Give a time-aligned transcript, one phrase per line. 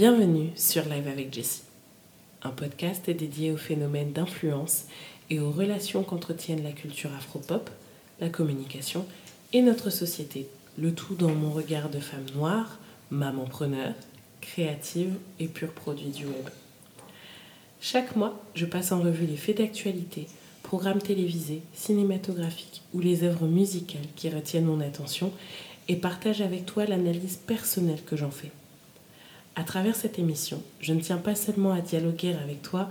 [0.00, 1.60] Bienvenue sur Live avec Jessie,
[2.42, 4.86] un podcast dédié au phénomène d'influence
[5.28, 7.68] et aux relations qu'entretiennent la culture afro-pop,
[8.18, 9.04] la communication
[9.52, 12.78] et notre société, le tout dans mon regard de femme noire,
[13.10, 13.92] maman preneur,
[14.40, 16.48] créative et pur produit du web.
[17.82, 20.28] Chaque mois, je passe en revue les faits d'actualité,
[20.62, 25.30] programmes télévisés, cinématographiques ou les œuvres musicales qui retiennent mon attention
[25.88, 28.50] et partage avec toi l'analyse personnelle que j'en fais.
[29.60, 32.88] À travers cette émission, je ne tiens pas seulement à dialoguer avec toi,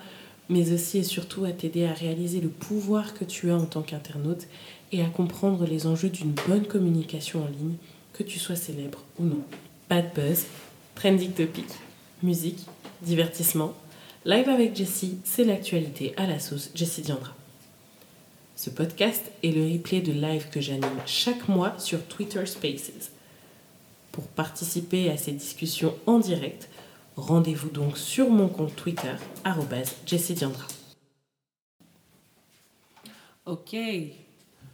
[0.49, 3.81] mais aussi et surtout à t'aider à réaliser le pouvoir que tu as en tant
[3.81, 4.45] qu'internaute
[4.91, 7.73] et à comprendre les enjeux d'une bonne communication en ligne,
[8.13, 9.41] que tu sois célèbre ou non.
[9.89, 10.45] Bad buzz,
[10.93, 11.65] trending topic,
[12.21, 12.67] musique,
[13.01, 13.73] divertissement,
[14.23, 17.33] live avec Jessie, c'est l'actualité à la sauce Jessie Diandra.
[18.55, 23.09] Ce podcast est le replay de live que j'anime chaque mois sur Twitter Spaces.
[24.11, 26.69] Pour participer à ces discussions en direct,
[27.15, 29.15] rendez-vous donc sur mon compte Twitter,
[30.35, 30.67] Diandra.
[33.45, 33.75] Ok,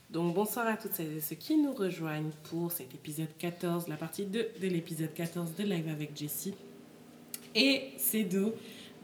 [0.09, 3.95] donc bonsoir à toutes celles et ceux qui nous rejoignent pour cet épisode 14, la
[3.95, 6.53] partie 2 de l'épisode 14 de Live avec Jessie.
[7.53, 8.53] Et c'est Do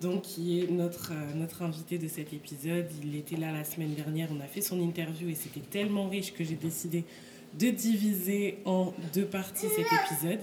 [0.01, 2.88] donc qui est notre, euh, notre invité de cet épisode.
[3.03, 6.33] Il était là la semaine dernière, on a fait son interview et c'était tellement riche
[6.33, 7.05] que j'ai décidé
[7.53, 10.39] de diviser en deux parties cet épisode.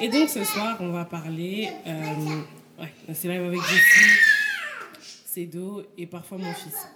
[0.00, 1.68] Et donc ce soir, on va parler...
[1.86, 4.10] Euh, ouais, c'est live avec Jessie,
[5.26, 6.88] Cédo et parfois mon fils.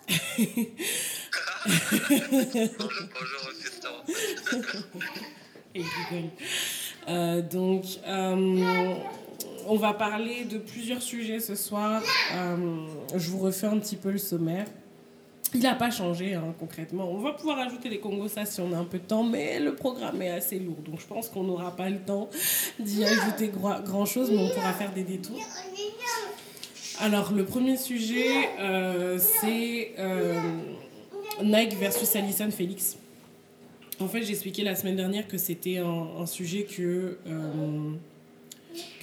[2.79, 4.05] bonjour, bonjour,
[5.75, 6.31] Et rigole.
[7.09, 7.84] Euh, donc...
[8.06, 8.95] Euh,
[9.70, 12.03] on va parler de plusieurs sujets ce soir.
[12.34, 14.67] Euh, je vous refais un petit peu le sommaire.
[15.55, 17.11] Il n'a pas changé hein, concrètement.
[17.11, 19.75] On va pouvoir ajouter les ça si on a un peu de temps, mais le
[19.75, 20.77] programme est assez lourd.
[20.85, 22.29] Donc je pense qu'on n'aura pas le temps
[22.79, 25.41] d'y ajouter grand chose, mais on pourra faire des détours.
[27.01, 30.35] Alors le premier sujet, euh, c'est euh,
[31.43, 32.99] Nike versus Alison Félix.
[34.01, 37.19] En fait, j'ai expliqué la semaine dernière que c'était un, sujet que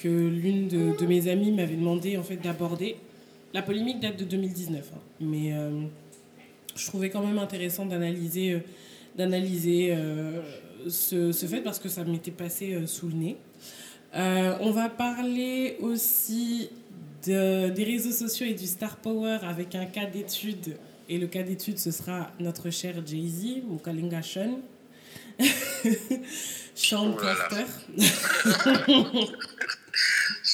[0.01, 2.97] que l'une de, mes amies m'avait demandé en fait d'aborder.
[3.53, 4.99] La polémique date de 2019, hein.
[5.21, 5.83] mais euh,
[6.75, 8.59] je trouvais quand même intéressant d'analyser euh,
[9.15, 10.41] d'analyser euh,
[10.89, 13.37] ce, ce, fait parce que ça m'était passé sous le nez.
[14.13, 16.69] on va parler aussi
[17.25, 20.77] de, des réseaux sociaux et du star power avec un cas d'étude.
[21.07, 24.59] Et le cas d'étude, ce sera notre cher Jay-Z, Mukalinga Sean.
[26.75, 27.65] Sean Carter.
[27.97, 28.03] je,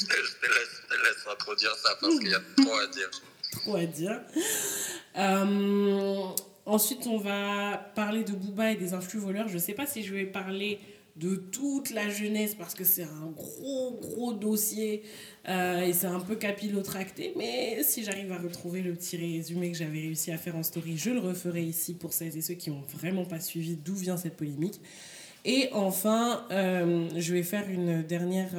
[0.05, 3.09] te, laisse, introduire ça parce qu'il y a trop à dire.
[3.67, 4.21] À dire.
[5.17, 6.25] Euh,
[6.65, 9.47] ensuite, on va parler de Booba et des influx voleurs.
[9.47, 10.79] Je ne sais pas si je vais parler
[11.15, 15.03] de toute la jeunesse parce que c'est un gros gros dossier
[15.49, 19.77] euh, et c'est un peu capillotracté mais si j'arrive à retrouver le petit résumé que
[19.77, 22.69] j'avais réussi à faire en story je le referai ici pour celles et ceux qui
[22.69, 24.79] n'ont vraiment pas suivi d'où vient cette polémique
[25.43, 28.55] et enfin euh, je vais faire une dernière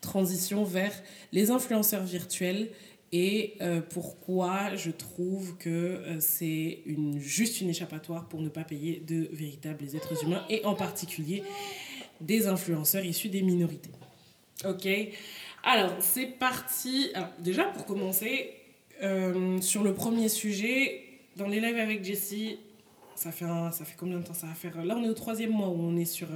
[0.00, 0.92] transition vers
[1.32, 2.70] les influenceurs virtuels
[3.12, 6.80] et euh, pourquoi je trouve que euh, c'est
[7.18, 11.44] juste une échappatoire pour ne pas payer de véritables êtres humains et en particulier
[12.20, 13.90] des influenceurs issus des minorités.
[14.64, 14.88] Ok?
[15.62, 17.12] Alors, c'est parti.
[17.38, 18.54] Déjà, pour commencer,
[19.02, 21.02] euh, sur le premier sujet,
[21.36, 22.58] dans les lives avec Jessie,
[23.14, 24.84] ça fait, ça fait combien de temps ça va faire?
[24.84, 26.28] Là, on est au troisième mois où on est sur,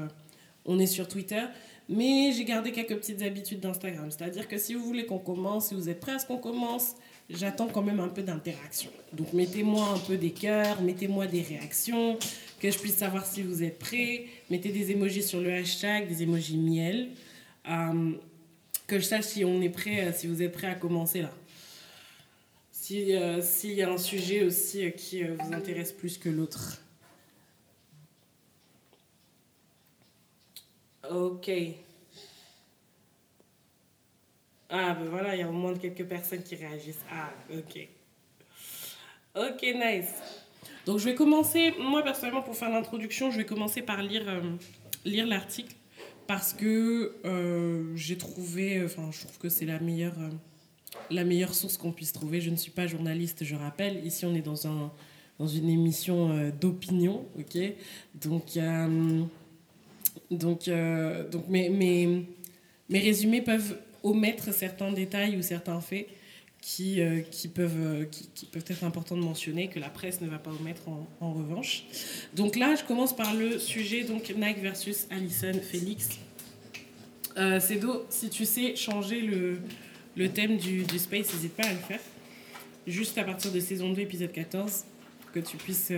[0.64, 1.42] on est sur Twitter.
[1.92, 4.08] Mais j'ai gardé quelques petites habitudes d'Instagram.
[4.12, 6.94] C'est-à-dire que si vous voulez qu'on commence, si vous êtes prêts à ce qu'on commence,
[7.28, 8.92] j'attends quand même un peu d'interaction.
[9.12, 12.16] Donc mettez-moi un peu des cœurs, mettez-moi des réactions,
[12.60, 14.26] que je puisse savoir si vous êtes prêts.
[14.50, 17.08] Mettez des emojis sur le hashtag, des emojis miel.
[17.68, 18.12] Euh,
[18.86, 21.32] que je sache si on est prêt, euh, si vous êtes prêts à commencer là.
[22.92, 26.80] Euh, s'il y a un sujet aussi qui vous intéresse plus que l'autre.
[31.10, 31.50] Ok.
[34.68, 37.04] Ah, ben voilà, il y a au moins quelques personnes qui réagissent.
[37.10, 37.88] Ah, ok.
[39.34, 40.14] Ok, nice.
[40.86, 44.40] Donc, je vais commencer, moi personnellement, pour faire l'introduction, je vais commencer par lire, euh,
[45.04, 45.74] lire l'article
[46.28, 50.30] parce que euh, j'ai trouvé, enfin, je trouve que c'est la meilleure, euh,
[51.10, 52.40] la meilleure source qu'on puisse trouver.
[52.40, 54.06] Je ne suis pas journaliste, je rappelle.
[54.06, 54.92] Ici, on est dans, un,
[55.40, 57.58] dans une émission d'opinion, ok
[58.14, 58.56] Donc,
[60.30, 62.24] donc, euh, donc mes, mes,
[62.88, 66.06] mes, résumés peuvent omettre certains détails ou certains faits
[66.60, 70.28] qui, euh, qui, peuvent, euh, qui, peuvent être importants de mentionner, que la presse ne
[70.28, 70.82] va pas omettre
[71.20, 71.84] en, revanche.
[72.34, 76.10] Donc là, je commence par le sujet donc Nike versus Alison Félix.
[77.36, 79.58] Euh, Cédo, si tu sais changer le,
[80.16, 82.00] le thème du, du space, n'hésite pas à le faire.
[82.86, 84.84] Juste à partir de saison 2, épisode 14,
[85.20, 85.92] pour que tu puisses.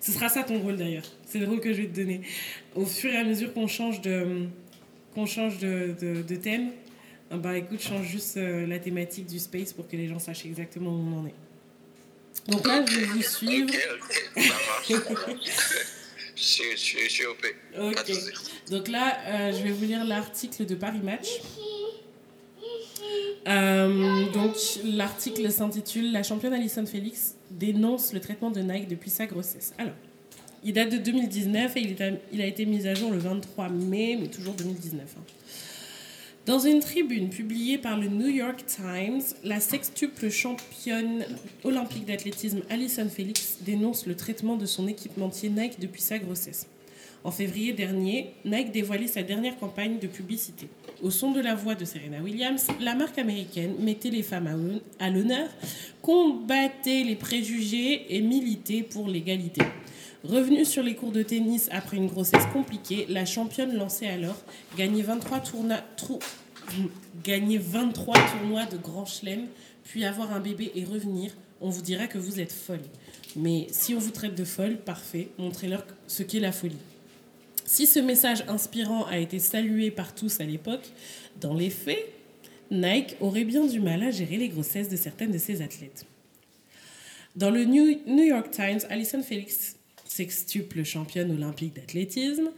[0.00, 1.04] Ce sera ça ton rôle d'ailleurs.
[1.26, 2.22] C'est le rôle que je vais te donner.
[2.74, 4.46] Au fur et à mesure qu'on change de,
[5.14, 6.70] qu'on change de, de, de thème,
[7.30, 10.46] ah bah écoute, change juste euh, la thématique du space pour que les gens sachent
[10.46, 11.34] exactement où on en est.
[12.48, 13.68] Donc là, je vais vous suivre.
[16.36, 17.46] Je, suis, je, suis, je suis OP.
[18.70, 21.28] Donc là, euh, je vais vous lire l'article de Paris Match.
[23.46, 29.26] Euh, donc l'article s'intitule La championne Alison Félix dénonce le traitement de Nike depuis sa
[29.26, 29.72] grossesse.
[29.78, 29.94] Alors,
[30.62, 31.96] il date de 2019 et
[32.32, 35.02] il, a été mis à jour le 23 mai, mais toujours 2019.
[35.02, 35.22] hein.
[36.46, 41.24] Dans une tribune publiée par le New York Times, la sextuple championne
[41.64, 46.66] olympique d'athlétisme Alison Félix dénonce le traitement de son équipementier Nike depuis sa grossesse.
[47.22, 50.68] En février dernier, Nike dévoilait sa dernière campagne de publicité.
[51.02, 54.54] Au son de la voix de Serena Williams, la marque américaine mettait les femmes à
[54.56, 55.48] hon- à l'honneur,
[56.00, 59.60] combattait les préjugés et militait pour l'égalité.
[60.24, 64.36] Revenue sur les cours de tennis après une grossesse compliquée, la championne lançait alors
[64.78, 66.18] gagner 23, tourna- trou-
[67.24, 69.46] gagner 23 tournois de Grand Chelem,
[69.84, 71.32] puis avoir un bébé et revenir.
[71.60, 72.80] On vous dira que vous êtes folle.
[73.36, 76.76] Mais si on vous traite de folle, parfait, montrez-leur ce qu'est la folie.
[77.72, 80.88] Si ce message inspirant a été salué par tous à l'époque,
[81.40, 82.04] dans les faits,
[82.72, 86.04] Nike aurait bien du mal à gérer les grossesses de certaines de ses athlètes.
[87.36, 92.50] Dans le New York Times, Alison Felix, sextuple championne olympique d'athlétisme,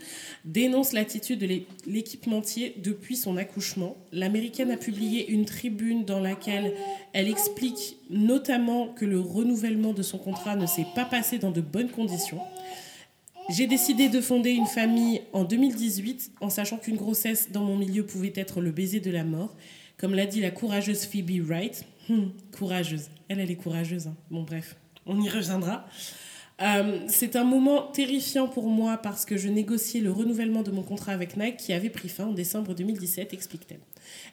[0.46, 3.98] dénonce l'attitude de l'é- l'équipementier depuis son accouchement.
[4.12, 6.72] L'américaine a publié une tribune dans laquelle
[7.12, 11.60] elle explique notamment que le renouvellement de son contrat ne s'est pas passé dans de
[11.60, 12.40] bonnes conditions.
[13.52, 18.06] J'ai décidé de fonder une famille en 2018 en sachant qu'une grossesse dans mon milieu
[18.06, 19.54] pouvait être le baiser de la mort.
[19.98, 21.84] Comme l'a dit la courageuse Phoebe Wright.
[22.08, 23.10] Hmm, courageuse.
[23.28, 24.06] Elle, elle est courageuse.
[24.06, 24.16] hein.
[24.30, 25.86] Bon, bref, on y reviendra.
[26.62, 30.82] Euh, c'est un moment terrifiant pour moi parce que je négociais le renouvellement de mon
[30.82, 33.80] contrat avec Nike qui avait pris fin en décembre 2017, explique-t-elle.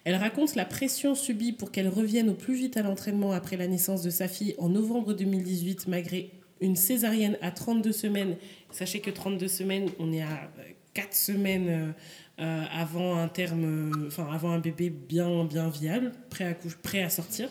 [0.06, 3.68] Elle raconte la pression subie pour qu'elle revienne au plus vite à l'entraînement après la
[3.68, 6.32] naissance de sa fille en novembre 2018 malgré
[6.62, 8.36] une césarienne à 32 semaines.
[8.72, 10.52] Sachez que 32 semaines, on est à
[10.94, 11.92] 4 semaines euh,
[12.40, 17.10] euh, avant un terme, euh, avant un bébé bien, bien viable, prêt à, prêt à
[17.10, 17.50] sortir.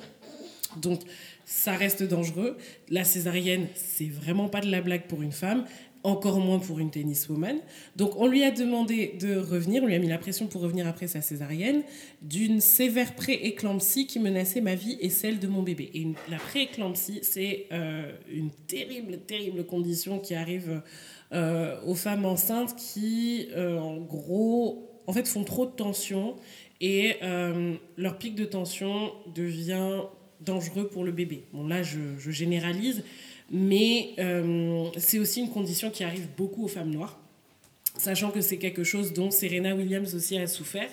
[0.76, 1.00] Donc,
[1.44, 2.56] ça reste dangereux.
[2.88, 5.64] La césarienne, c'est vraiment pas de la blague pour une femme,
[6.04, 7.58] encore moins pour une tenniswoman.
[7.96, 10.86] Donc, on lui a demandé de revenir, on lui a mis la pression pour revenir
[10.86, 11.82] après sa césarienne,
[12.22, 15.90] d'une sévère pré-éclampsie qui menaçait ma vie et celle de mon bébé.
[15.94, 20.82] Et la pré-éclampsie, c'est euh, une terrible, terrible condition qui arrive
[21.32, 26.36] euh, aux femmes enceintes qui, euh, en gros, en fait, font trop de tension
[26.80, 27.16] et
[27.96, 30.02] leur pic de tension devient
[30.40, 31.46] dangereux pour le bébé.
[31.52, 33.02] Bon, là, je généralise,
[33.50, 37.18] mais euh, c'est aussi une condition qui arrive beaucoup aux femmes noires,
[37.96, 40.90] sachant que c'est quelque chose dont Serena Williams aussi a souffert.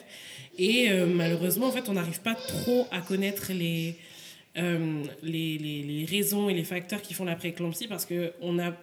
[0.57, 3.97] Et euh, malheureusement, en fait, on n'arrive pas trop à connaître les,
[4.57, 8.73] euh, les, les, les raisons et les facteurs qui font la prééclampsie parce qu'on a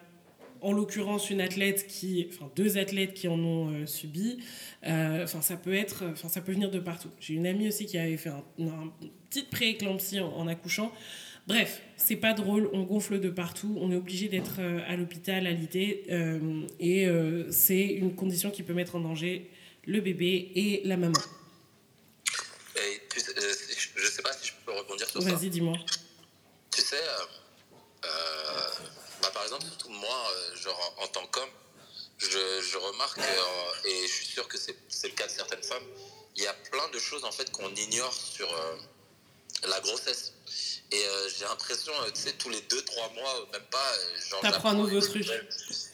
[0.60, 4.38] en l'occurrence une athlète qui, enfin deux athlètes qui en ont subi.
[4.84, 7.08] Ça peut être, enfin, ça peut venir de partout.
[7.18, 10.92] J'ai une amie aussi qui avait fait un, un- une petite prééclampsie en, en accouchant.
[11.48, 15.46] Bref, c'est pas drôle, on gonfle de partout, on est obligé d'être euh, à l'hôpital,
[15.46, 19.50] alité, euh, et euh, c'est une condition qui peut mettre en danger
[19.84, 21.18] le bébé et la maman.
[22.76, 23.52] Et tu sais, euh,
[23.96, 25.34] je sais pas si je peux rebondir sur ça.
[25.34, 25.76] Vas-y, dis-moi.
[26.70, 27.02] Tu sais,
[29.20, 30.30] bah, par exemple, surtout moi,
[30.62, 31.50] genre en, en tant qu'homme,
[32.18, 35.82] je, je remarque, et je suis sûr que c'est le cas de certaines femmes,
[36.36, 38.48] il y a plein de choses en fait qu'on ignore sur
[39.68, 40.34] la grossesse.
[40.90, 43.92] Et euh, j'ai l'impression, euh, tu sais, tous les 2-3 mois, euh, même pas,
[44.30, 44.40] genre.
[44.42, 45.26] T'apprends un nouveau des truc.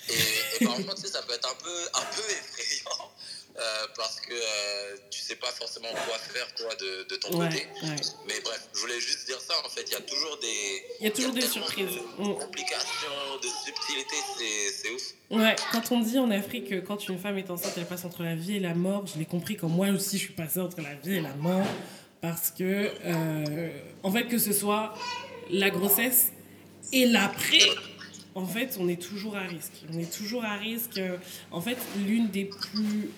[0.08, 0.12] Et,
[0.60, 3.12] et par contre, tu sais, ça peut être un peu, un peu effrayant.
[3.58, 7.48] euh, parce que euh, tu sais pas forcément quoi faire toi de, de ton Ouais,
[7.48, 7.66] côté.
[7.82, 7.96] ouais.
[8.26, 11.04] Mais bref, je voulais juste dire ça en fait, il y a toujours des, Il
[11.04, 11.86] y a toujours des tellement surprises.
[11.96, 12.38] De Mm.
[12.38, 15.02] complications, de subtilités, c'est- c'est ouf.
[15.30, 18.22] Ouais, quand on dit en Afrique que quand une femme est enceinte, elle passe entre
[18.22, 20.80] la vie et la mort, je l'ai compris quand moi aussi je suis passée entre
[20.80, 21.66] la vie et la mort.
[22.20, 23.70] Parce que, euh,
[24.02, 24.94] en fait, que ce soit
[25.50, 26.32] la grossesse
[26.92, 27.60] et l'après,
[28.34, 29.84] en fait, on est toujours à risque.
[29.92, 31.00] On est toujours à risque.
[31.50, 33.10] En fait, l'une des plus.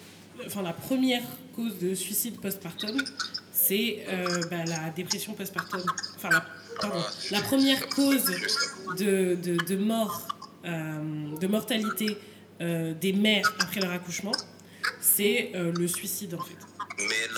[0.47, 1.23] Enfin, la première
[1.55, 2.97] cause de suicide postpartum,
[3.53, 5.83] c'est euh, bah, la dépression postpartum.
[6.17, 6.45] Enfin, la,
[6.81, 8.25] pardon, la première cause
[8.99, 10.29] de, de, mort,
[10.65, 12.17] euh, de mortalité
[12.61, 14.33] des mères après leur accouchement,
[15.01, 16.70] c'est le suicide en fait.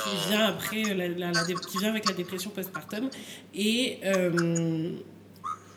[0.05, 3.09] Qui vient après, la, la- la dé- qui vient avec la dépression postpartum.
[3.55, 4.93] Et euh,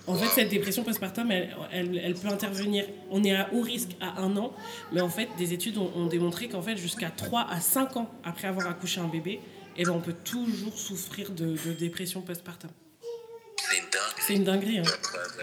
[0.07, 2.85] en fait, cette dépression postpartum, elle, elle, elle peut intervenir.
[3.09, 4.53] On est à haut risque à un an,
[4.91, 8.11] mais en fait, des études ont, ont démontré qu'en fait, jusqu'à 3 à 5 ans
[8.23, 9.39] après avoir accouché un bébé,
[9.77, 12.69] eh ben, on peut toujours souffrir de, de dépression postpartum.
[13.69, 14.01] C'est une dingue.
[14.27, 14.79] C'est une dinguerie.
[14.79, 14.83] Hein.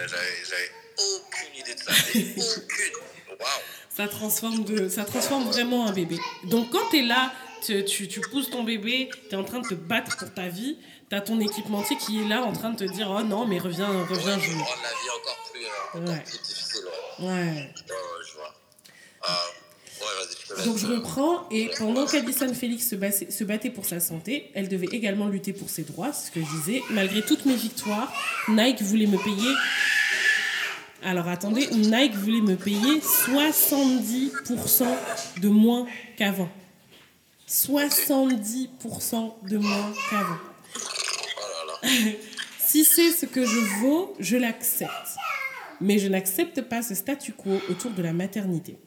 [0.06, 1.92] J'avais aucune idée de ça.
[2.56, 3.37] aucune.
[3.40, 3.49] Waouh.
[3.94, 6.18] Ça transforme, de, ça transforme vraiment un bébé.
[6.44, 7.32] Donc quand tu es là,
[7.64, 10.49] tu, tu, tu pousses ton bébé, tu es en train de te battre pour ta
[10.49, 10.76] vie,
[11.11, 13.59] tu as ton équipementier qui est là en train de te dire Oh non, mais
[13.59, 14.54] reviens, reviens Ouais, jouer.
[14.54, 16.23] rendre la vie encore plus, euh, encore Ouais.
[16.25, 16.83] plus difficile.
[17.19, 17.35] Ouais, Ouais.
[17.35, 18.54] ouais, ouais, je vois.
[19.28, 19.33] Euh,
[20.00, 24.69] ouais, Donc je euh, reprends, et pendant qu'Alison Félix se battait pour sa santé, elle
[24.69, 26.83] devait également lutter pour ses droits, c'est ce que je disais.
[26.90, 28.12] Malgré toutes mes victoires,
[28.49, 29.50] Nike voulait me payer.
[31.04, 34.87] Alors attendez, Nike voulait me payer 70%
[35.40, 36.49] de moins qu'avant.
[37.52, 40.38] 70% de moins qu'avant.
[40.76, 41.87] Oh.
[42.59, 44.90] Si c'est ce que je vaux, je l'accepte.
[45.82, 48.78] Mais je n'accepte pas ce statu quo autour de la maternité.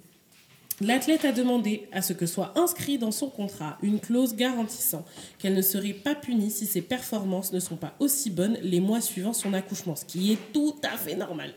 [0.82, 5.06] L'athlète a demandé à ce que soit inscrit dans son contrat une clause garantissant
[5.38, 9.02] qu'elle ne serait pas punie si ses performances ne sont pas aussi bonnes les mois
[9.02, 11.54] suivant son accouchement, ce qui est tout à fait normal.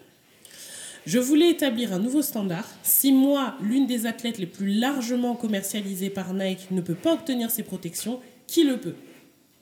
[1.09, 2.69] Je voulais établir un nouveau standard.
[2.83, 7.51] Si moi, l'une des athlètes les plus largement commercialisées par Nike, ne peut pas obtenir
[7.51, 8.95] ces protections, qui le peut?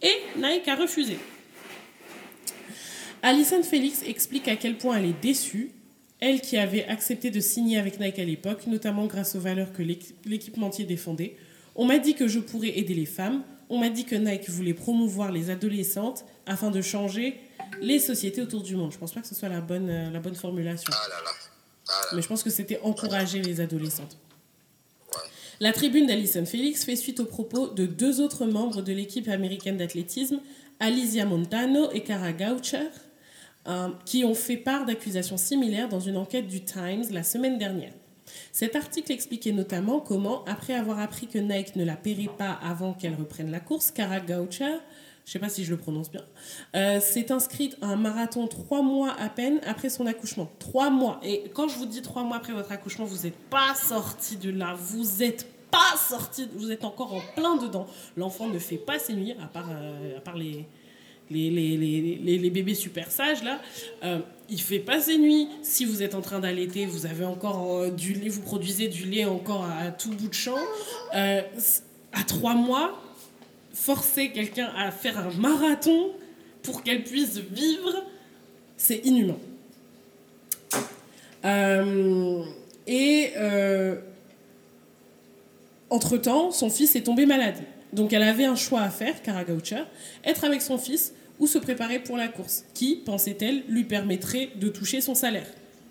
[0.03, 1.19] Et Nike a refusé.
[3.23, 5.71] Alison Félix explique à quel point elle est déçue,
[6.19, 9.85] elle qui avait accepté de signer avec Nike à l'époque, notamment grâce aux valeurs que
[9.85, 11.37] l'équi- l'équipementier défendait.
[11.77, 14.75] On m'a dit que je pourrais aider les femmes, on m'a dit que Nike voulait
[14.75, 17.37] promouvoir les adolescentes afin de changer
[17.81, 18.93] les sociétés autour du monde.
[18.93, 20.93] Je pense pas que ce soit la bonne, euh, la bonne formulation.
[20.93, 21.31] Ah là là.
[21.89, 24.17] Ah là Mais je pense que c'était encourager les adolescentes.
[25.13, 25.23] Ouais.
[25.61, 29.77] La tribune d'Alison Félix fait suite aux propos de deux autres membres de l'équipe américaine
[29.77, 30.41] d'athlétisme,
[30.81, 32.89] Alicia Montano et Cara Goucher,
[33.67, 37.93] euh, qui ont fait part d'accusations similaires dans une enquête du Times la semaine dernière.
[38.53, 42.93] Cet article expliquait notamment comment, après avoir appris que Nike ne la paierait pas avant
[42.93, 44.77] qu'elle reprenne la course, Cara Goucher,
[45.27, 46.25] je ne sais pas si je le prononce bien,
[46.75, 50.49] euh, s'est inscrite à un marathon trois mois à peine après son accouchement.
[50.59, 51.21] Trois mois.
[51.23, 54.51] Et quand je vous dis trois mois après votre accouchement, vous n'êtes pas sorti de
[54.51, 54.75] là.
[54.79, 56.49] Vous n'êtes pas sorti.
[56.55, 57.87] Vous êtes encore en plein dedans.
[58.17, 60.17] L'enfant ne fait pas ses nuits, à part, euh,
[61.31, 63.61] les, bébés super sages là,
[64.05, 65.49] euh, il fait pas ses nuits.
[65.63, 69.05] Si vous êtes en train d'allaiter, vous avez encore euh, du lait, vous produisez du
[69.05, 70.59] lait encore à, tout bout de champ.
[71.15, 71.43] Euh,
[72.13, 73.01] à trois mois,
[73.77, 76.11] forcer quelqu'un à faire un marathon
[76.63, 78.05] pour qu'elle puisse vivre,
[78.77, 79.39] c'est inhumain.
[81.45, 82.43] Euh,
[82.87, 83.97] et euh,
[85.91, 87.59] entre-temps, son fils est tombé malade.
[87.93, 89.85] Donc elle avait un choix à faire, Cara Goucher,
[90.25, 94.69] être avec son fils ou se préparer pour la course, qui, pensait-elle, lui permettrait de
[94.69, 95.47] toucher son salaire,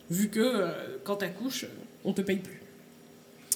[0.09, 0.71] vu que euh,
[1.03, 1.67] quand t'accouches,
[2.03, 2.59] on te paye plus.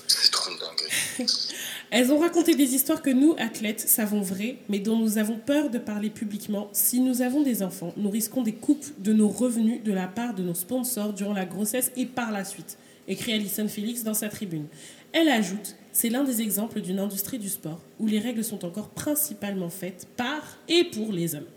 [0.07, 1.47] C'est trop une dinguerie.
[1.91, 5.71] Elles ont raconté des histoires que nous, athlètes, savons vraies, mais dont nous avons peur
[5.71, 6.69] de parler publiquement.
[6.71, 10.35] Si nous avons des enfants, nous risquons des coupes de nos revenus de la part
[10.35, 12.77] de nos sponsors durant la grossesse et par la suite,
[13.07, 14.67] écrit Alison Félix dans sa tribune.
[15.13, 18.89] Elle ajoute C'est l'un des exemples d'une industrie du sport où les règles sont encore
[18.89, 21.47] principalement faites par et pour les hommes.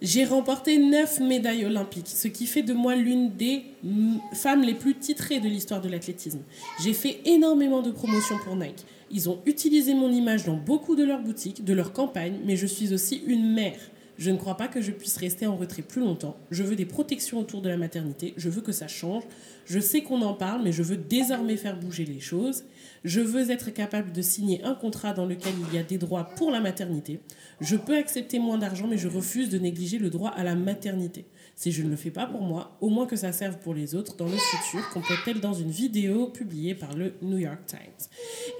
[0.00, 4.74] J'ai remporté 9 médailles olympiques, ce qui fait de moi l'une des mm, femmes les
[4.74, 6.40] plus titrées de l'histoire de l'athlétisme.
[6.80, 8.86] J'ai fait énormément de promotions pour Nike.
[9.10, 12.66] Ils ont utilisé mon image dans beaucoup de leurs boutiques, de leurs campagnes, mais je
[12.66, 13.78] suis aussi une mère.
[14.18, 16.36] Je ne crois pas que je puisse rester en retrait plus longtemps.
[16.50, 18.34] Je veux des protections autour de la maternité.
[18.36, 19.22] Je veux que ça change.
[19.64, 22.64] Je sais qu'on en parle, mais je veux désormais faire bouger les choses.
[23.04, 26.24] Je veux être capable de signer un contrat dans lequel il y a des droits
[26.36, 27.20] pour la maternité.
[27.60, 31.24] Je peux accepter moins d'argent, mais je refuse de négliger le droit à la maternité.
[31.54, 33.94] Si je ne le fais pas pour moi, au moins que ça serve pour les
[33.94, 38.08] autres dans le futur, complète-t-elle dans une vidéo publiée par le New York Times.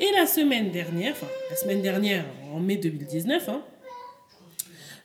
[0.00, 3.62] Et la semaine dernière, enfin la semaine dernière, en mai 2019, hein,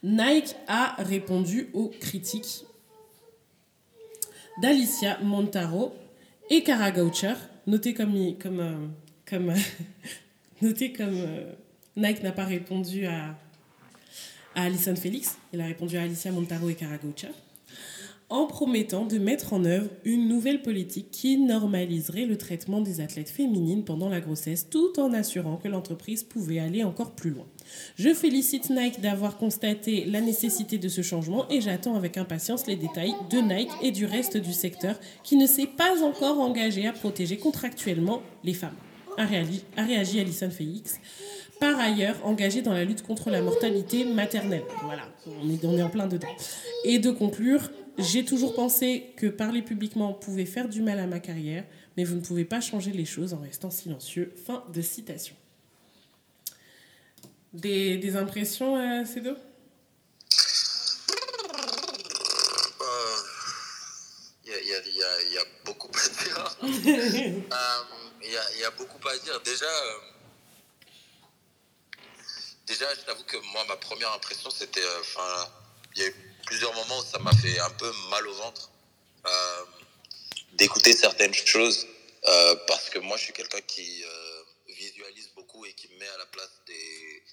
[0.04, 2.66] Nike a répondu aux critiques
[4.62, 5.94] d'Alicia Montaro
[6.50, 7.36] et Cara Goucher,
[7.68, 8.88] notez comme, comme, euh,
[9.34, 9.56] comme, euh,
[10.62, 11.52] notez comme euh,
[11.96, 13.36] Nike n'a pas répondu à,
[14.54, 17.32] à Alison Félix, il a répondu à Alicia Montaro et Cara Goucher,
[18.30, 23.30] en promettant de mettre en œuvre une nouvelle politique qui normaliserait le traitement des athlètes
[23.30, 27.46] féminines pendant la grossesse, tout en assurant que l'entreprise pouvait aller encore plus loin.
[27.96, 32.76] Je félicite Nike d'avoir constaté la nécessité de ce changement et j'attends avec impatience les
[32.76, 36.94] détails de Nike et du reste du secteur qui ne s'est pas encore engagé à
[36.94, 38.76] protéger contractuellement les femmes.
[39.18, 41.00] A réagi, a réagi Alison Félix.
[41.60, 44.64] Par ailleurs, engagé dans la lutte contre la mortalité maternelle.
[44.82, 46.36] Voilà, on est, on est en plein dedans.
[46.84, 51.20] Et de conclure, j'ai toujours pensé que parler publiquement pouvait faire du mal à ma
[51.20, 51.64] carrière,
[51.96, 54.34] mais vous ne pouvez pas changer les choses en restant silencieux.
[54.46, 55.36] Fin de citation.
[57.54, 59.36] Des, des impressions, euh, Cédo?
[64.46, 66.53] Il y, a, y, a, y, a, y a beaucoup à dire.
[66.66, 69.40] Il y, a, y, a, beaucoup à dire.
[69.42, 69.98] Déjà, euh,
[72.66, 74.86] déjà je t'avoue que moi, ma première impression, c'était.
[75.02, 75.50] Enfin,
[75.96, 76.16] il y a eu
[76.46, 78.70] plusieurs moments où ça m'a fait un peu mal au ventre
[79.26, 79.66] euh,
[80.54, 81.88] d'écouter certaines choses.
[82.26, 86.08] Euh, parce que moi, je suis quelqu'un qui euh, visualise beaucoup et qui me met
[86.08, 87.24] à la place des,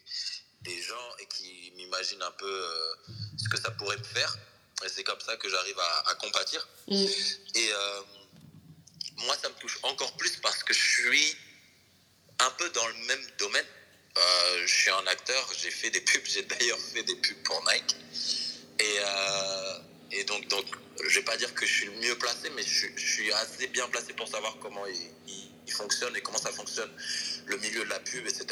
[0.63, 2.93] des gens et qui m'imagine un peu euh,
[3.39, 4.37] ce que ça pourrait me faire.
[4.85, 6.67] Et c'est comme ça que j'arrive à, à, compatir.
[6.89, 7.05] Mm.
[7.55, 8.01] Et euh,
[9.27, 11.37] moi, ça me touche encore plus parce que je suis
[12.39, 13.67] un peu dans le même domaine.
[14.17, 17.63] Euh, je suis un acteur, j'ai fait des pubs, j'ai d'ailleurs fait des pubs pour
[17.71, 17.97] Nike.
[18.81, 20.67] Et, euh, donc, donc,
[21.07, 23.87] je vais pas dire que je suis le mieux placé, mais je, suis assez bien
[23.89, 24.97] placé pour savoir comment il,
[25.29, 26.91] il, il, fonctionne et comment ça fonctionne,
[27.47, 28.47] le milieu de la pub, etc.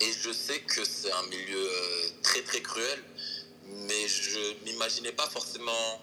[0.00, 3.02] Et je sais que c'est un milieu euh, très très cruel,
[3.64, 6.02] mais je m'imaginais pas forcément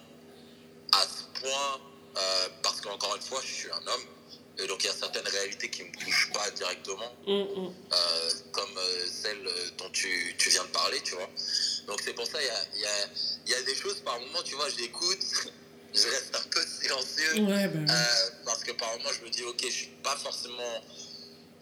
[0.92, 1.80] à ce point,
[2.16, 4.04] euh, parce qu'encore une fois, je suis un homme,
[4.58, 7.72] et donc il y a certaines réalités qui ne me touchent pas directement, mm -hmm.
[7.92, 8.78] euh, comme
[9.22, 9.44] celle
[9.78, 11.30] dont tu, tu, viens de parler, tu vois.
[11.86, 12.96] Donc c'est pour ça, il y a, y, a,
[13.52, 15.24] y a, des choses par moment, tu vois, j'écoute,
[16.00, 17.90] je reste un peu silencieux, ouais, ben...
[17.90, 20.74] euh, parce que par moment je me dis, ok, je suis pas forcément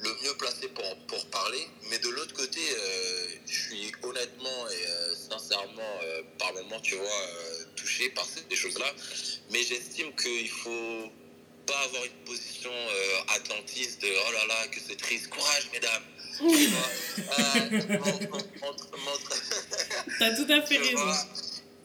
[0.03, 4.87] le mieux placé pour, pour parler, mais de l'autre côté, euh, je suis honnêtement et
[4.87, 6.01] euh, sincèrement,
[6.39, 7.29] par moment, tu vois,
[7.77, 8.93] touché par ces choses-là,
[9.51, 11.11] mais j'estime qu'il faut
[11.67, 15.29] pas avoir une position euh, attentiste de oh là là que c'est triste.
[15.29, 16.03] Courage mesdames.
[16.39, 16.89] Tu vois
[17.39, 17.79] euh,
[20.19, 21.13] t'as tout à fait raison.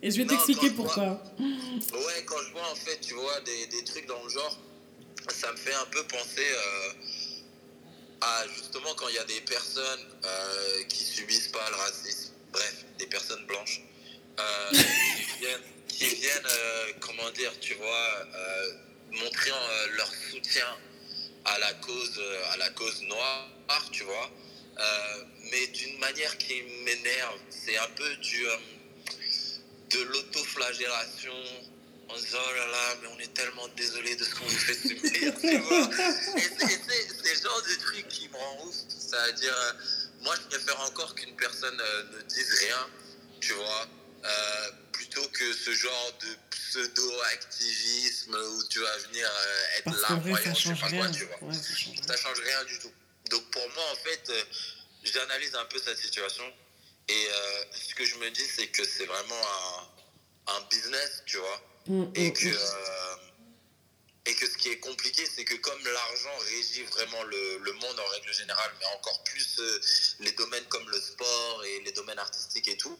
[0.02, 3.68] et je vais t'expliquer pourquoi vois, ouais quand je vois en fait tu vois des,
[3.68, 4.58] des, trucs dans le genre
[5.28, 6.94] ça me fait un peu penser euh,
[8.22, 12.86] à justement quand il y a des personnes euh, qui subissent pas le racisme bref
[12.98, 13.82] des personnes blanches
[14.72, 16.48] qui viennent, qui viennent
[17.00, 18.28] comment dire tu vois
[19.12, 20.78] montrer euh, leur soutien
[21.46, 22.22] à la cause,
[22.54, 23.50] à la cause noire,
[23.92, 24.32] tu vois,
[24.80, 27.40] euh, mais d'une manière qui m'énerve.
[27.50, 28.58] C'est un peu du, euh,
[29.92, 31.34] de l'autoflagellation
[32.10, 34.74] en disant oh là là, mais on est tellement désolé de ce qu'on vous fait
[34.74, 35.90] subir, tu vois.
[36.38, 36.78] Et
[37.24, 38.76] c'est ce genre de truc qui me rend ouf.
[38.88, 39.76] C'est-à-dire,
[40.22, 42.88] moi, je préfère encore qu'une personne ne dise rien,
[43.42, 43.88] tu vois.
[44.26, 50.54] Euh, plutôt que ce genre de pseudo-activisme où tu vas venir euh, être là, voyant,
[50.56, 51.44] je sais pas quoi, tu vois.
[51.44, 52.92] Ouais, ça, change ça change rien du tout.
[53.30, 54.44] Donc pour moi, en fait, euh,
[55.04, 56.44] j'analyse un peu cette situation
[57.10, 59.42] et euh, ce que je me dis, c'est que c'est vraiment
[60.48, 62.48] un, un, business, tu vois, mmh, et que.
[62.48, 63.20] Mmh.
[64.28, 68.00] et que ce qui est compliqué, c'est que comme l'argent régit vraiment le, le, monde
[68.00, 69.60] en règle générale, mais encore plus
[70.20, 72.98] les domaines comme le sport et les domaines artistiques et tout,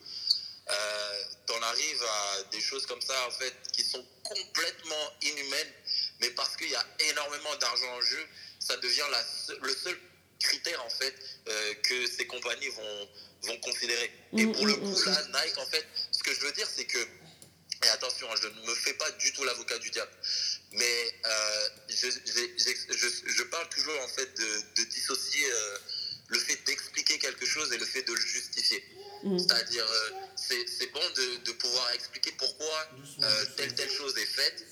[0.70, 5.74] euh, t'en arrives à des choses comme ça, en fait, qui sont complètement inhumaines,
[6.20, 8.28] mais parce qu'il y a énormément d'argent en jeu,
[8.60, 9.98] ça devient la, le seul
[10.40, 11.16] critère, en fait,
[11.48, 13.10] euh, que ces compagnies vont,
[13.44, 14.12] vont considérer.
[14.38, 17.00] Et pour le coup, là, Nike, en fait, ce que je veux dire, c'est que,
[17.84, 20.12] et attention, je ne me fais pas du tout l'avocat du diable,
[20.72, 25.78] mais euh, je, je, je, je, parle toujours, en fait, de, de dissocier euh,
[26.30, 28.84] le fait d'expliquer quelque chose et le fait de le justifier.
[29.24, 29.40] Mmh.
[29.40, 32.88] C'est-à-dire, euh, c'est bon de, de, pouvoir expliquer pourquoi
[33.24, 34.64] euh, telle telle chose est faite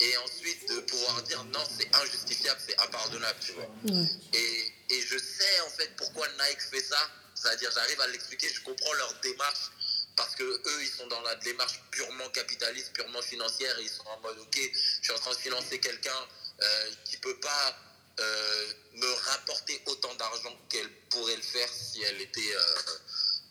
[0.00, 3.70] et ensuite de pouvoir dire non, c'est injustifiable, c'est impardonnable, tu vois.
[3.84, 4.06] Mmh.
[4.32, 7.10] Et, et, je sais en fait pourquoi Nike fait ça.
[7.34, 9.70] C'est-à-dire, j'arrive à l'expliquer, je comprends leur démarche
[10.16, 13.78] parce que eux, ils sont dans la démarche purement capitaliste, purement financière.
[13.78, 16.28] Et ils sont en mode, ok, je suis en train de financer quelqu'un
[16.60, 17.76] euh, qui peut pas
[18.20, 22.82] euh, me rapporter autant d'argent qu'elle pourrait le faire si elle était euh,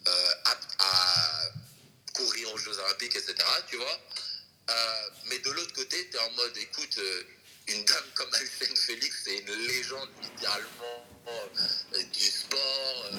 [0.07, 1.49] euh, apte à
[2.13, 3.35] courir aux Jeux Olympiques, etc.
[3.67, 3.99] Tu vois
[5.25, 6.97] mais de l'autre côté, tu es en mode, écoute,
[7.67, 11.05] une dame comme Alcène Félix, c'est une légende littéralement
[12.13, 13.11] du sport.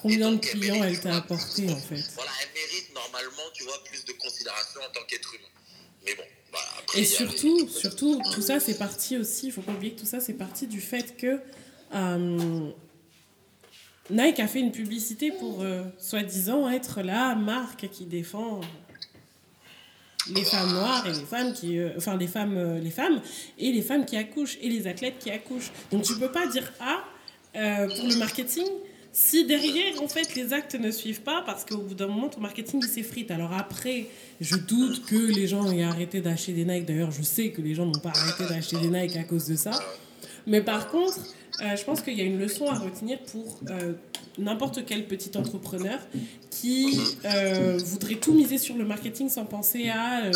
[0.00, 2.02] Combien de clients elle t'a apporté en fait?
[2.14, 5.48] Voilà, elle mérite normalement, tu vois, plus de considération en tant qu'être humain.
[6.06, 7.68] Mais bon, bah, après, et surtout, les...
[7.68, 10.66] surtout, tout ça, c'est parti aussi, il faut pas oublier que tout ça, c'est parti
[10.66, 11.40] du fait que
[11.94, 12.70] euh,
[14.10, 18.60] Nike a fait une publicité pour, euh, soi-disant, être la marque qui défend
[20.32, 23.22] les femmes noires et les femmes qui euh, enfin les femmes les femmes
[23.58, 25.70] et les femmes qui accouchent et les athlètes qui accouchent.
[25.92, 27.04] Donc tu peux pas dire ah
[27.52, 28.66] pour le marketing
[29.18, 32.40] Si derrière, en fait, les actes ne suivent pas, parce qu'au bout d'un moment, ton
[32.40, 33.30] marketing, s'effrite.
[33.30, 34.08] Alors après,
[34.42, 36.84] je doute que les gens aient arrêté d'acheter des Nike.
[36.84, 39.56] D'ailleurs, je sais que les gens n'ont pas arrêté d'acheter des Nike à cause de
[39.56, 39.70] ça.
[40.46, 41.18] Mais par contre,
[41.62, 43.94] euh, je pense qu'il y a une leçon à retenir pour euh,
[44.36, 45.98] n'importe quel petit entrepreneur
[46.50, 50.30] qui euh, voudrait tout miser sur le marketing sans penser à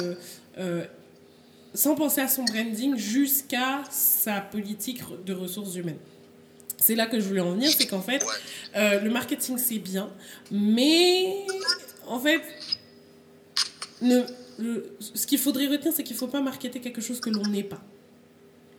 [1.75, 5.99] sans penser à son branding jusqu'à sa politique de ressources humaines.
[6.81, 8.29] C'est là que je voulais en venir, c'est qu'en fait, Ouais.
[8.77, 10.11] euh, le marketing c'est bien,
[10.51, 11.47] mais
[12.07, 12.41] en fait,
[14.03, 14.27] le-
[15.15, 17.63] ce qu'il faudrait retenir, c'est qu'il ne faut pas marketer quelque chose que l'on n'est
[17.65, 17.81] pas.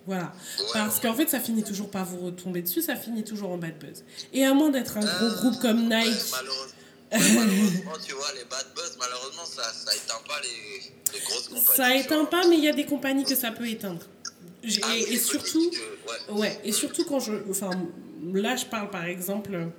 [0.08, 0.34] Voilà.
[0.74, 3.78] Parce qu'en fait, ça finit toujours par vous retomber dessus, ça finit toujours en bad
[3.78, 4.04] buzz.
[4.34, 6.74] Et à moins d'être un gros groupe comme Ouais, Nike, malheureusement,
[7.12, 11.50] ouais, malheureusement, tu vois, les bad buzz, malheureusement, ça, ça éteint pas les, les grosses
[11.50, 11.76] compagnies.
[11.76, 14.02] ça éteint pas, mais il y a des compagnies que ça peut éteindre.
[14.84, 15.71] Ah, et, surtout,
[16.30, 16.39] euh, ouais.
[16.39, 17.71] ouais, et surtout quand je, enfin,
[18.34, 19.69] là je parle par exemple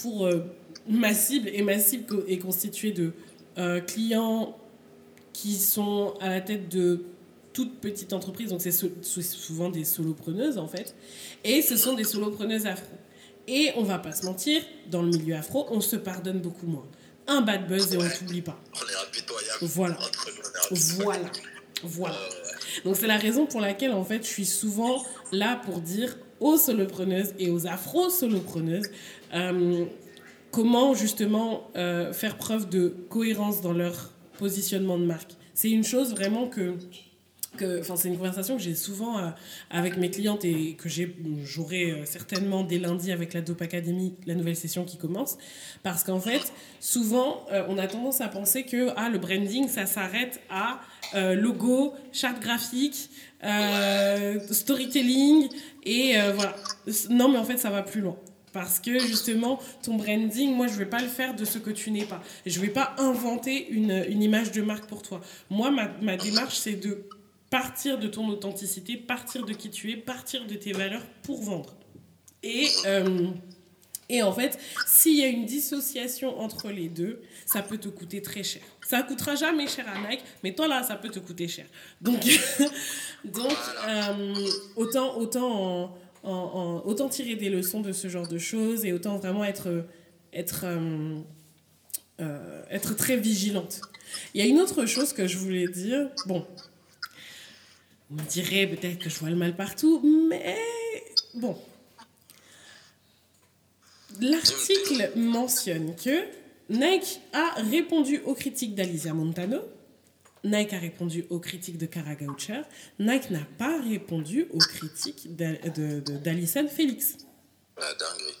[0.00, 0.40] pour euh,
[0.88, 3.12] ma cible et ma cible est constituée de
[3.58, 4.56] euh, clients
[5.32, 7.02] qui sont à la tête de
[7.52, 10.94] toutes petites entreprises, donc c'est so- so- souvent des solopreneuses en fait,
[11.42, 12.94] et ce sont des solopreneuses afro.
[13.48, 16.86] Et on va pas se mentir, dans le milieu afro, on se pardonne beaucoup moins.
[17.26, 18.60] Un bad buzz et on t'oublie pas.
[18.74, 19.66] On est.
[19.66, 19.94] Voilà.
[19.96, 21.04] Entre nous, on est impitoyable.
[21.04, 21.30] Voilà.
[21.82, 22.14] Voilà.
[22.14, 22.47] Euh.
[22.84, 26.56] Donc c'est la raison pour laquelle en fait je suis souvent là pour dire aux
[26.56, 28.88] solopreneuses et aux afro-solopreneuses
[29.34, 29.84] euh,
[30.50, 35.32] comment justement euh, faire preuve de cohérence dans leur positionnement de marque.
[35.54, 36.74] C'est une chose vraiment que
[37.80, 39.28] enfin, c'est une conversation que j'ai souvent euh,
[39.70, 40.88] avec mes clientes et que
[41.44, 45.38] j'aurai euh, certainement dès lundi avec la Dope Academy, la nouvelle session qui commence.
[45.82, 49.86] Parce qu'en fait, souvent, euh, on a tendance à penser que ah, le branding, ça
[49.86, 50.80] s'arrête à
[51.14, 53.08] logo, charte graphique,
[54.50, 55.48] storytelling
[55.84, 56.54] et voilà.
[57.08, 58.16] Non, mais en fait, ça va plus loin.
[58.52, 61.70] Parce que justement, ton branding, moi, je ne vais pas le faire de ce que
[61.70, 62.22] tu n'es pas.
[62.44, 65.20] Je ne vais pas inventer une, image de marque pour toi.
[65.48, 67.08] Moi, ma démarche, c'est de
[67.50, 71.76] partir de ton authenticité, partir de qui tu es, partir de tes valeurs pour vendre.
[72.42, 73.30] Et, euh,
[74.08, 78.22] et en fait, s'il y a une dissociation entre les deux, ça peut te coûter
[78.22, 78.62] très cher.
[78.86, 81.66] Ça coûtera jamais cher à Nike, mais toi là, ça peut te coûter cher.
[82.00, 82.20] Donc,
[83.24, 83.56] donc
[83.86, 84.34] euh,
[84.76, 89.84] autant, autant, autant tirer des leçons de ce genre de choses et autant vraiment être,
[90.32, 90.64] être,
[92.20, 93.80] euh, être très vigilante.
[94.32, 96.08] Il y a une autre chose que je voulais dire.
[96.26, 96.46] Bon,
[98.10, 100.56] on me dirait peut-être que je vois le mal partout, mais
[101.34, 101.58] bon.
[104.20, 106.24] L'article mentionne que
[106.70, 109.60] Nike a répondu aux critiques d'Alicia Montano.
[110.44, 112.62] Nike a répondu aux critiques de Kara Goucher.
[112.98, 117.16] Nike n'a pas répondu aux critiques d'Alison Félix.
[117.76, 118.36] La dinguerie.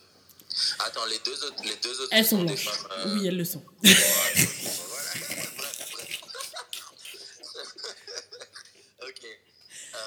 [0.80, 3.44] Attends, les deux autres, les deux autres Elles sont des femmes, euh, Oui, elles le
[3.44, 3.62] sont.
[3.82, 3.94] voilà.
[5.56, 6.20] Bref, bref.
[9.02, 9.24] ok.
[9.94, 9.98] Euh,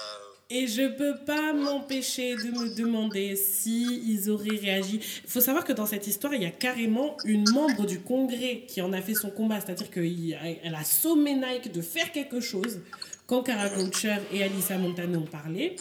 [0.53, 4.99] Et je peux pas m'empêcher de me demander si ils auraient réagi.
[5.23, 8.65] Il faut savoir que dans cette histoire, il y a carrément une membre du Congrès
[8.67, 12.81] qui en a fait son combat, c'est-à-dire qu'elle a sommé Nike de faire quelque chose
[13.27, 15.77] quand Kara Goucher et Alissa Montano ont parlé.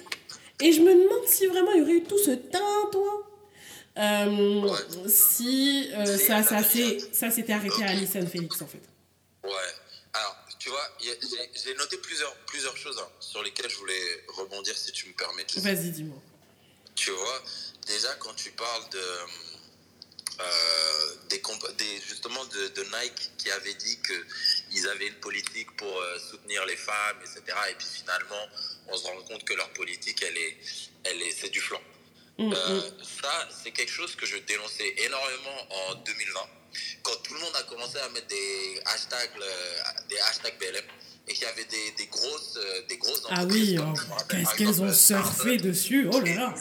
[0.61, 3.23] Et je me demande si vraiment il y aurait eu tout ce tintouin.
[3.99, 4.69] Euh,
[5.09, 8.83] si euh, ça, ça, ça s'était arrêté à Alison Félix en fait.
[9.43, 9.51] Ouais.
[10.71, 10.91] Tu vois,
[11.65, 15.45] j'ai- noté plusieurs, plusieurs choses hein, sur lesquelles je voulais rebondir si tu me permets.
[15.57, 16.17] Vas-y, dis-moi.
[16.95, 17.43] Tu vois,
[17.89, 18.99] déjà quand tu parles de,
[20.41, 26.19] euh, des, justement de, de Nike qui avait dit qu'ils avaient une politique pour euh,
[26.31, 27.43] soutenir les femmes, etc.
[27.71, 28.47] Et puis finalement,
[28.89, 30.57] on se rend compte que leur politique, elle est,
[31.05, 31.83] elle est, c'est du flanc.
[32.39, 33.05] Mm, Euh, mm.
[33.23, 36.41] ça, c'est quelque chose que je dénonçais énormément en 2020,
[37.03, 40.85] quand tout le monde a commencé à mettre des hashtags, euh, des hashtags BLM,
[41.29, 44.23] et qu'il y avait des, des grosses, euh, des grosses Ah entreprises oui, comme, oh,
[44.29, 46.09] qu'est-ce qu'elles ont surfé dessus?
[46.13, 46.55] Oh là là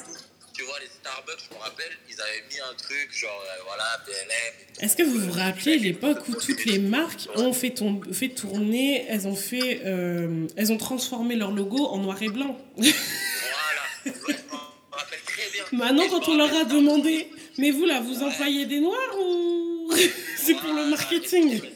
[0.52, 3.86] tu vois, les Starbucks, je me rappelle, ils avaient mis un truc genre, euh, voilà,
[4.06, 4.84] BLM.
[4.86, 9.06] Est-ce que vous vous rappelez l'époque où toutes les marques ont fait, ton- fait tourner,
[9.08, 12.58] elles ont fait, euh, elles ont transformé leur logo en noir et blanc?
[12.76, 12.92] Voilà,
[14.06, 15.64] ouais, je me rappelle très bien.
[15.72, 19.49] Maintenant, quand on leur a demandé, mais vous là, vous employez des noirs ou
[20.38, 21.76] c'est pour le marketing et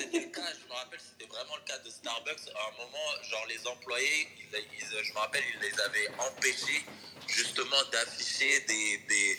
[0.00, 2.48] C'était le cas, je me rappelle, c'était vraiment le cas de Starbucks.
[2.54, 6.84] À un moment, genre les employés, ils- ils- je me rappelle, ils les avaient empêchés
[7.26, 9.38] justement d'afficher des, des,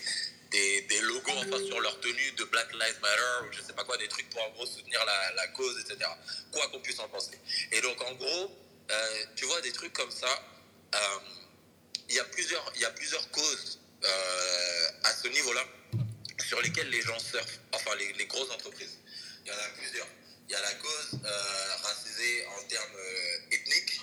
[0.52, 3.84] des, des logos enfin, sur leur tenue de Black Lives Matter ou je sais pas
[3.84, 5.98] quoi, des trucs pour en gros soutenir la, la cause, etc.
[6.52, 7.40] Quoi qu'on puisse en penser.
[7.72, 8.52] Et donc en gros,
[8.92, 10.28] euh, tu vois, des trucs comme ça,
[10.96, 10.98] euh,
[12.10, 15.64] il y, a plusieurs- y a plusieurs causes euh, à ce niveau-là.
[16.48, 18.98] Sur lesquelles les gens surfent, enfin les, les grosses entreprises.
[19.46, 20.08] Il y en a plusieurs.
[20.48, 24.00] Il y a la cause euh, racisée en termes euh, ethniques.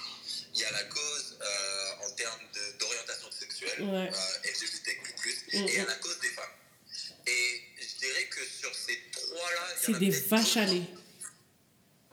[0.54, 2.40] Il y a la cause euh, en termes
[2.78, 4.10] d'orientation sexuelle, Ouais.
[4.44, 6.50] LGBTQ+, et il y a la cause des femmes.
[7.26, 10.86] Et je dirais que sur ces trois-là, C'est des vaches à lait.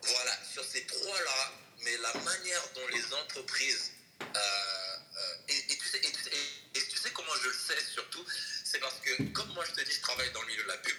[0.01, 3.91] Voilà, sur ces trois-là, mais la manière dont les entreprises.
[5.47, 7.77] et, et tu sais, et, tu sais- et- et tu sais comment je le sais
[7.93, 8.25] surtout
[8.83, 10.95] parce que, comme moi je te dis, je travaille dans le milieu de la pub.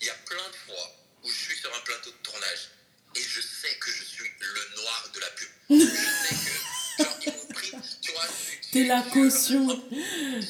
[0.00, 0.90] Il y a plein de fois
[1.22, 2.70] où je suis sur un plateau de tournage
[3.14, 5.48] et je sais que je suis le noir de la pub.
[5.70, 7.72] je sais que, genre, ils m'ont pris,
[8.02, 8.26] tu vois.
[8.72, 9.88] T'es la caution.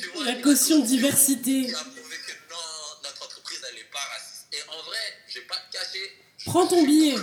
[0.01, 1.67] tu vois, La caution diversité.
[1.67, 2.57] Qui a prouvé que non,
[3.05, 4.47] notre entreprise, elle n'est pas raciste.
[4.53, 6.19] Et en vrai, je vais pas te cacher.
[6.39, 7.17] je Prends ton billet.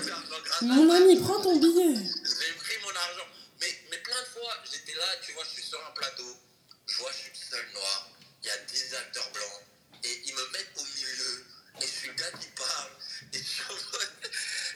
[0.62, 1.96] Mon ami, prends ton billet.
[1.96, 3.28] J'ai pris mon argent.
[3.60, 6.38] Mais, mais plein de fois, j'étais là, tu vois, je suis sur un plateau,
[6.86, 8.12] je vois, je suis le seul noir,
[8.44, 9.62] il y a 10 acteurs blancs,
[10.04, 11.46] et ils me mettent au milieu,
[11.80, 12.92] et je suis le gars qui parle,
[13.34, 14.10] et je suis en mode,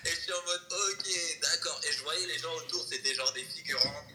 [0.06, 1.82] et je suis en mode ok, d'accord.
[1.84, 4.08] Et je voyais les gens autour, c'était genre des figurants,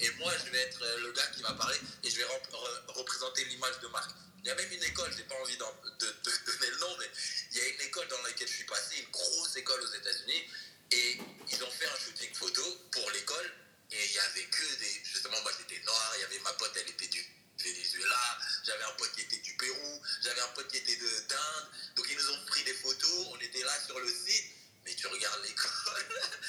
[0.00, 2.50] et moi, je vais être euh, le gars qui va parler, et je vais rep-
[2.52, 4.10] re- représenter l'image de marque.
[4.42, 5.58] Il y a même une école, j'ai pas envie de,
[6.46, 7.10] donner le nom, mais
[7.52, 10.42] il y a une école dans laquelle je suis passé, une grosse école aux États-Unis,
[10.92, 11.18] et
[11.52, 13.52] ils ont fait un shooting photo pour l'école,
[13.92, 15.00] et il y avait que des.
[15.04, 17.24] Justement, moi j'étais noir, il y avait ma pote, elle était du
[17.62, 21.68] Venezuela, j'avais un pote qui était du Pérou, j'avais un pote qui était de- d'Inde,
[21.96, 24.46] donc ils nous ont pris des photos, on était là sur le site,
[24.84, 26.06] mais tu regardes l'école,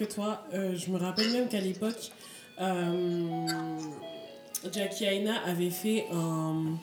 [0.00, 0.42] que toi.
[0.54, 2.10] Euh, je me rappelle même qu'à l'époque,
[2.60, 3.46] euh,
[4.72, 6.76] Jackie Aina avait fait un.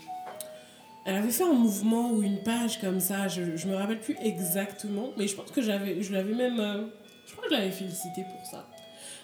[1.05, 4.17] Elle avait fait un mouvement ou une page comme ça, je, je me rappelle plus
[4.21, 6.59] exactement, mais je pense que j'avais, je l'avais même.
[6.59, 6.83] euh,
[7.25, 8.67] je crois que je l'avais félicité pour ça.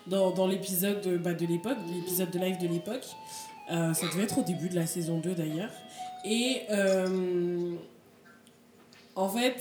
[0.08, 3.06] Dans, dans l'épisode de, bah, de l'époque, l'épisode de live de l'époque.
[3.69, 5.71] Ça devait être au début de la saison 2 d'ailleurs.
[6.25, 6.63] Et
[9.15, 9.56] en fait,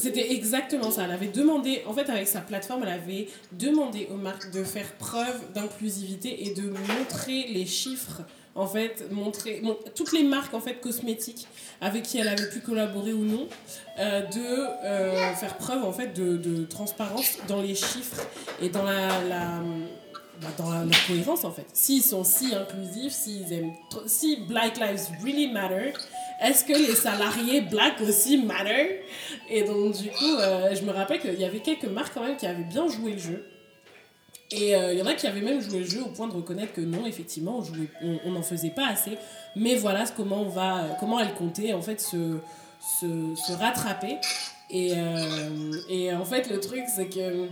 [0.00, 1.04] c'était exactement ça.
[1.04, 4.90] Elle avait demandé, en fait, avec sa plateforme, elle avait demandé aux marques de faire
[4.94, 8.22] preuve d'inclusivité et de montrer les chiffres,
[8.54, 11.46] en fait, montrer mon- toutes les marques en fait cosmétiques
[11.80, 13.46] avec qui elle avait pu collaborer ou non,
[14.00, 18.26] euh, de euh, faire preuve en fait de, transparence dans les chiffres
[18.60, 19.62] et dans la
[20.40, 21.66] bah, dans la, cohérence en fait.
[21.72, 23.72] S'ils sont si inclusifs, s'ils aiment,
[24.06, 25.92] si Black Lives really matter,
[26.40, 29.02] est-ce que les salariés black aussi matter?
[29.50, 32.36] Et donc du coup, euh, je me rappelle qu'il y avait quelques marques quand même
[32.36, 33.46] qui avaient bien joué le jeu.
[34.52, 36.32] Et euh, il y en a qui avaient même joué le jeu au point de
[36.32, 37.62] reconnaître que non, effectivement,
[38.24, 39.16] on n'en faisait pas assez.
[39.54, 42.38] Mais voilà comment, on va, comment elles comptaient en fait se,
[43.00, 44.16] se, se rattraper.
[44.70, 47.48] Et, euh, et en fait, le truc, c'est que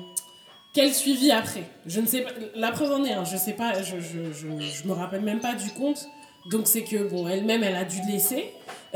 [0.73, 2.31] quel suivi après Je ne sais pas.
[2.55, 5.55] La preuve en est, hein, je ne sais pas, je, je, me rappelle même pas
[5.55, 6.07] du compte.
[6.51, 8.53] Donc c'est que, bon, elle-même, elle a dû le laisser.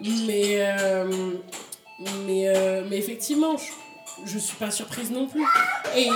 [0.00, 1.34] mais, euh,
[2.26, 3.56] mais, euh, mais effectivement,
[4.24, 5.44] je ne suis pas surprise non plus.
[5.96, 6.08] Et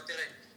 [0.00, 0.14] de.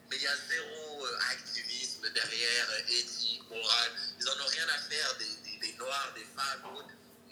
[0.10, 3.91] Mais il y a zéro euh, activisme derrière, euh, éthique, morale.
[4.19, 6.82] Ils n'en ont rien à faire des, des, noirs, des femmes, ou,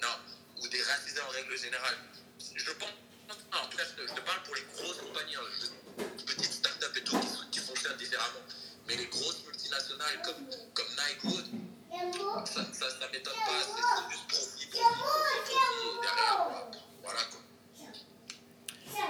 [0.02, 0.16] non,
[0.62, 1.98] ou des racisés en règle générale.
[2.56, 2.90] Je pense,
[3.30, 7.04] non, en tout cas, je te, parle pour les grosses compagnies, hein, petites startups et
[7.04, 8.42] tout, qui, qui, fonctionnent différemment.
[8.88, 11.46] Mais les grosses multinationales comme, comme Nike Wood,
[12.46, 16.50] ça ne m'étonne pas, c'est juste profit, profit, derrière.
[17.04, 17.40] Voilà quoi.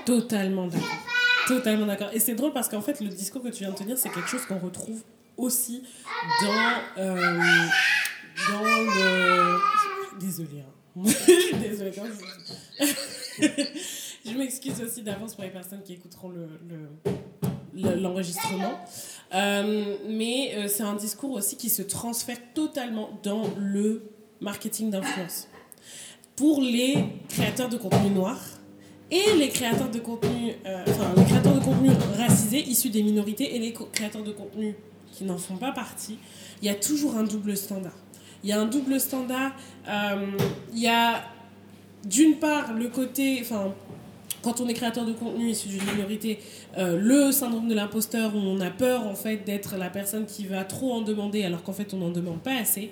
[0.06, 1.23] Totalement d'accord.
[1.48, 2.10] Totalement d'accord.
[2.14, 4.30] Et c'est drôle parce qu'en fait, le discours que tu viens de tenir, c'est quelque
[4.30, 5.04] chose qu'on retrouve
[5.38, 5.84] aussi
[6.42, 7.18] dans, euh,
[8.52, 9.60] dans le.
[10.20, 10.62] Désolée.
[10.62, 11.02] Hein.
[11.62, 11.92] Désolée.
[12.80, 13.48] Je,
[14.32, 16.90] je m'excuse aussi d'avance pour les personnes qui écouteront le, le
[17.76, 18.80] l'enregistrement.
[19.34, 24.04] Euh, mais euh, c'est un discours aussi qui se transfère totalement dans le
[24.42, 25.48] marketing d'influence.
[26.36, 26.96] Pour les
[27.30, 28.40] créateurs de contenu noir,
[29.12, 30.84] et les créateurs de contenu, euh,
[31.18, 34.76] les créateurs de contenu racisés issus des minorités et les créateurs de contenu
[35.12, 36.18] qui n'en font pas partie,
[36.62, 37.98] il y a toujours un double standard.
[38.44, 39.52] Il y a un double standard,
[39.88, 40.26] euh,
[40.74, 41.24] il y a
[42.06, 43.74] d'une part le côté, enfin,
[44.42, 46.40] quand on est créateur de contenu issu d'une minorité,
[46.78, 50.46] euh, le syndrome de l'imposteur où on a peur en fait d'être la personne qui
[50.46, 52.92] va trop en demander alors qu'en fait on n'en demande pas assez.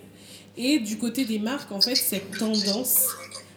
[0.58, 3.08] Et du côté des marques, en fait, cette tendance,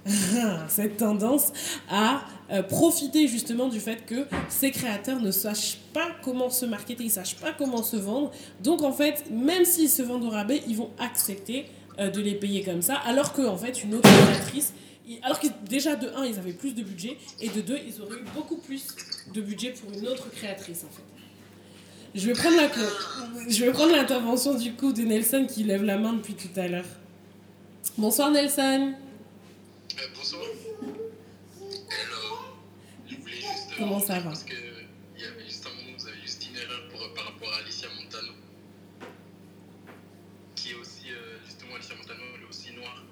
[0.69, 1.53] cette tendance
[1.91, 7.05] à euh, profiter justement du fait que ces créateurs ne sachent pas comment se marketer,
[7.05, 8.31] ils ne sachent pas comment se vendre.
[8.63, 11.67] Donc en fait, même s'ils se vendent au rabais, ils vont accepter
[11.99, 14.73] euh, de les payer comme ça, alors que en fait, une autre créatrice
[15.23, 18.17] alors que déjà de 1 ils avaient plus de budget et de 2 ils auraient
[18.17, 18.87] eu beaucoup plus
[19.33, 21.03] de budget pour une autre créatrice en fait.
[22.15, 22.71] Je vais prendre la
[23.49, 26.69] je vais prendre l'intervention du coup de Nelson qui lève la main depuis tout à
[26.69, 26.85] l'heure.
[27.99, 28.95] Bonsoir Nelson.
[28.95, 30.43] Euh, bonsoir.
[30.83, 32.39] Hello.
[33.09, 34.55] Je voulais juste euh, Comment ça va Parce que
[35.17, 37.53] il y avait juste un moment où vous avez juste une erreur pour, par rapport
[37.53, 38.33] à Alicia Montano.
[40.55, 43.05] Qui est aussi euh, justement Alicia Montano, elle est aussi noire.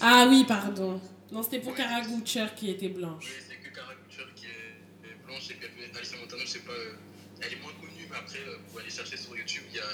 [0.00, 1.00] Ah oui, pardon.
[1.30, 3.26] Non, c'était pour Kara Goucher qui était blanche.
[3.26, 6.58] Oui, c'est que Kara Kutcher qui est est blanche et puis Alicia Montano, je sais
[6.60, 6.94] pas, euh,
[7.40, 9.92] elle est moins connue, mais après, euh, vous allez chercher sur YouTube, il y a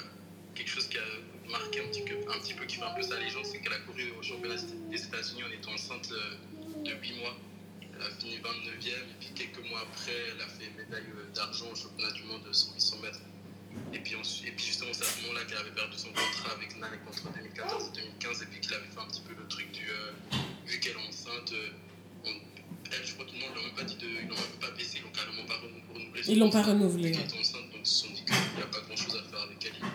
[0.54, 3.02] quelque chose qui a marqué un petit, peu, un petit peu, qui fait un peu
[3.02, 4.56] sa légende, c'est qu'elle a couru au championnat
[4.90, 7.36] des États-Unis en étant enceinte euh, de 8 mois.
[7.94, 11.66] Elle a fini 29e, et puis quelques mois après, elle a fait médaille euh, d'argent
[11.72, 13.20] au championnat du monde sur 800 mètres.
[13.92, 16.52] Et puis, ensuite- et puis justement, c'est à ce moment-là qu'elle avait perdu son contrat
[16.56, 19.46] avec Nike entre 2014 et 2015, et puis qu'il avait fait un petit peu le
[19.48, 19.88] truc du.
[19.88, 20.12] euh,
[20.66, 21.68] vu qu'elle est enceinte, euh,
[22.26, 22.40] on-
[22.92, 24.06] elle, je crois qu'ils n'ont même pas dit de.
[24.06, 26.20] Ils l'ont même pas baissé, ils l'ont carrément pas renou- renouvelé.
[26.28, 27.12] Ils l'ont pas renouvelé.
[27.16, 29.64] Enceinte, donc ils se sont dit qu'il n'y a pas grand chose à faire avec
[29.64, 29.91] elle, l'ont.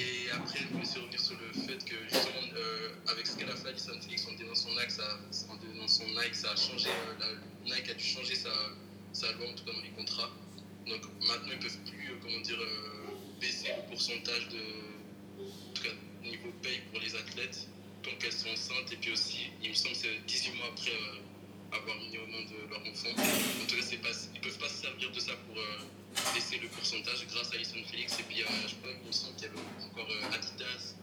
[0.00, 3.50] Et après, je voulais aussi revenir sur le fait que justement, euh, avec ce qu'elle
[3.50, 5.18] a fait, Alison Felix, en dénonçant son Nike, ça,
[6.22, 6.88] Nike, ça a changé.
[6.88, 7.36] euh,
[7.66, 8.50] Nike a dû changer sa,
[9.12, 10.30] sa loi, en tout cas dans les contrats.
[10.86, 12.58] Donc maintenant, ils ne peuvent plus, euh, comment dire,
[13.40, 14.62] baisser le pourcentage de,
[15.42, 17.68] en tout cas, niveau paye pour les athlètes
[18.02, 18.90] tant qu'elles sont enceintes.
[18.92, 20.96] Et puis aussi, il me semble que c'est 18 mois après
[21.72, 23.10] avoir mis au monde de leur enfant.
[23.10, 25.56] En tout cas, ils ne peuvent pas se servir de ça pour
[26.34, 28.18] baisser le pourcentage grâce à Alison Felix.
[28.18, 30.94] Et puis, euh, je pas, il me semble qu'il y avait encore euh, Adidas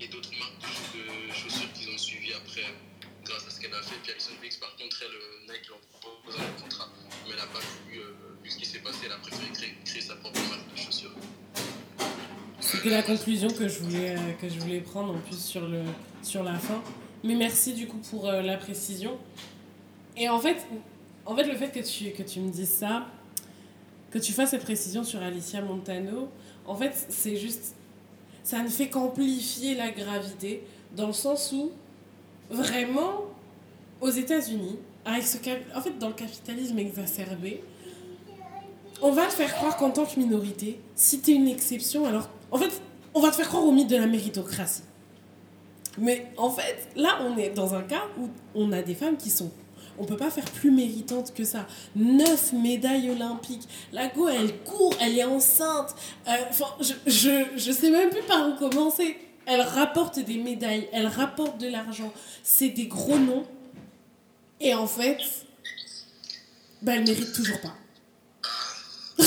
[0.00, 0.54] et d'autres marques
[0.94, 2.64] de, chaussures qu'ils ont suivi après
[3.24, 3.96] grâce à ce qu'elle a fait.
[4.02, 6.88] Puis Alison Felix, par contre, elle, euh, Nike lui a proposé un contrat,
[7.26, 10.00] mais elle n'a pas euh, vu ce qui s'est passé, elle a préféré créer, créer
[10.00, 11.14] sa propre marque de chaussures.
[12.60, 15.82] C'était la conclusion que je voulais, que je voulais prendre en plus sur, le,
[16.22, 16.82] sur la fin.
[17.24, 19.18] Mais merci du coup pour la précision.
[20.16, 20.56] Et en fait,
[21.26, 23.06] en fait le fait que tu, que tu me dises ça,
[24.10, 26.28] que tu fasses cette précision sur Alicia Montano,
[26.66, 27.74] en fait, c'est juste.
[28.42, 30.64] Ça ne fait qu'amplifier la gravité,
[30.96, 31.70] dans le sens où,
[32.50, 33.24] vraiment,
[34.00, 35.36] aux États-Unis, avec ce
[35.74, 37.62] en fait, dans le capitalisme exacerbé,
[39.02, 42.28] on va te faire croire qu'en tant que minorité, si t'es une exception, alors.
[42.50, 42.80] En fait,
[43.14, 44.82] on va te faire croire au mythe de la méritocratie.
[45.98, 49.30] Mais en fait, là, on est dans un cas où on a des femmes qui
[49.30, 49.50] sont.
[50.00, 51.66] On peut pas faire plus méritantes que ça.
[51.94, 53.68] Neuf médailles olympiques.
[53.92, 55.94] La go, elle court, elle est enceinte.
[56.26, 59.16] Euh, Enfin, je, je, je sais même plus par où commencer.
[59.46, 62.12] Elle rapporte des médailles, elle rapporte de l'argent.
[62.42, 63.44] C'est des gros noms.
[64.60, 65.18] Et en fait,
[66.82, 67.74] bah, elle mérite toujours pas.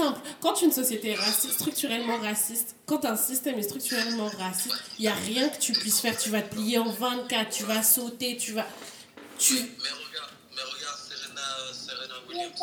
[0.00, 0.20] simple.
[0.40, 5.08] Quand une société est raciste, structurellement raciste, quand un système est structurellement raciste, il n'y
[5.08, 6.16] a rien que tu puisses faire.
[6.16, 8.66] Tu vas te plier en 24, tu vas sauter, tu vas.
[9.38, 9.54] Tu.
[9.54, 11.42] Mais regarde, mais regarde Serena,
[11.72, 12.60] Serena Williams.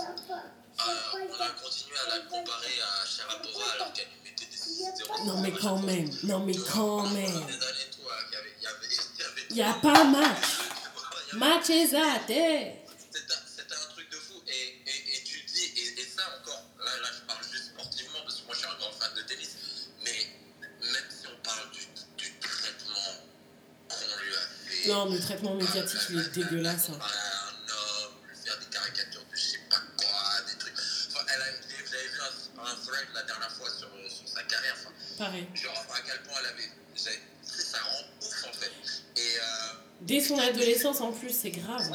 [0.80, 0.84] Euh,
[1.14, 5.42] on a continué à la comparer à Sharapova alors qu'elle lui mettait des 0 Non,
[5.42, 6.10] mais quand même.
[6.24, 7.42] Non, mais quand même.
[9.50, 10.48] Il n'y a pas match.
[11.34, 12.76] Match est à terre.
[13.12, 14.36] C'était un, c'était un truc de fou.
[14.48, 14.52] Et,
[14.86, 18.36] et, et tu dis, et, et ça encore, là, là je parle juste sportivement parce
[18.42, 19.56] que moi je suis un grand fan de tennis,
[20.04, 20.20] mais
[20.82, 21.82] même si on parle du,
[22.18, 23.12] du traitement
[23.90, 24.77] qu'on lui a fait.
[24.88, 26.90] Non, le traitement médiatique, il est dégueulasse.
[26.90, 30.74] un homme, lui faire des caricatures de je sais pas quoi, des trucs.
[30.74, 31.46] Enfin, elle a,
[31.92, 32.20] j'avais vu
[32.60, 33.90] un, thread la dernière fois sur,
[34.26, 34.76] sa carrière.
[35.18, 35.48] Pareil.
[35.56, 36.72] genre à quel point elle avait.
[36.96, 38.72] Ça rend ouf en fait.
[39.22, 39.38] Et.
[40.02, 41.92] Dès son adolescence, en plus, c'est grave.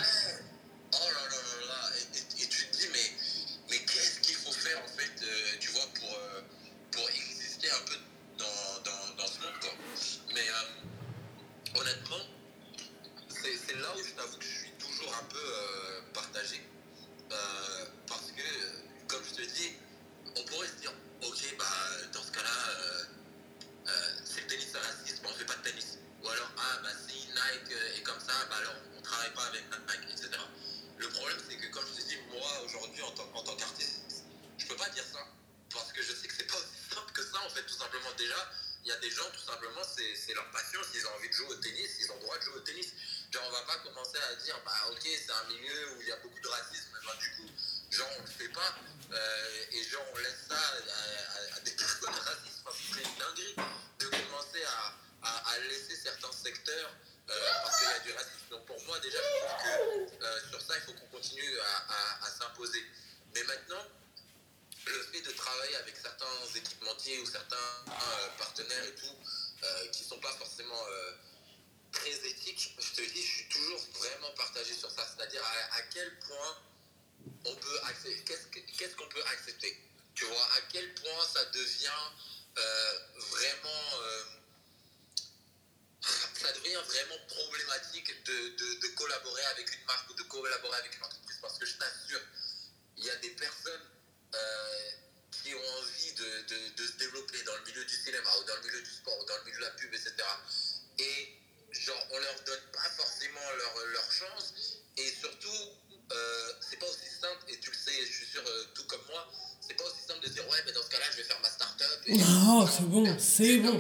[113.13, 113.79] Bon, c'est bon.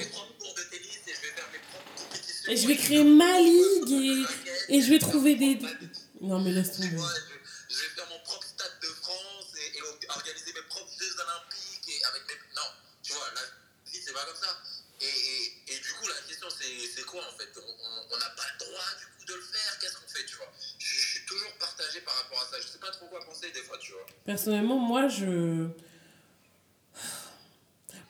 [2.49, 4.26] Et je vais créer ma ligue
[4.68, 5.59] et, et je vais trouver des.
[6.20, 6.97] Non, mais laisse tomber.
[16.95, 17.49] c'est quoi en fait?
[17.57, 20.53] On n'a pas le droit du coup de le faire, qu'est-ce qu'on fait, tu vois?
[20.78, 23.62] Je, suis toujours partagé par rapport à ça, je sais pas trop quoi penser des
[23.62, 24.07] fois, tu vois.
[24.24, 25.68] Personnellement, moi je.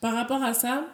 [0.01, 0.87] Par rapport à ça,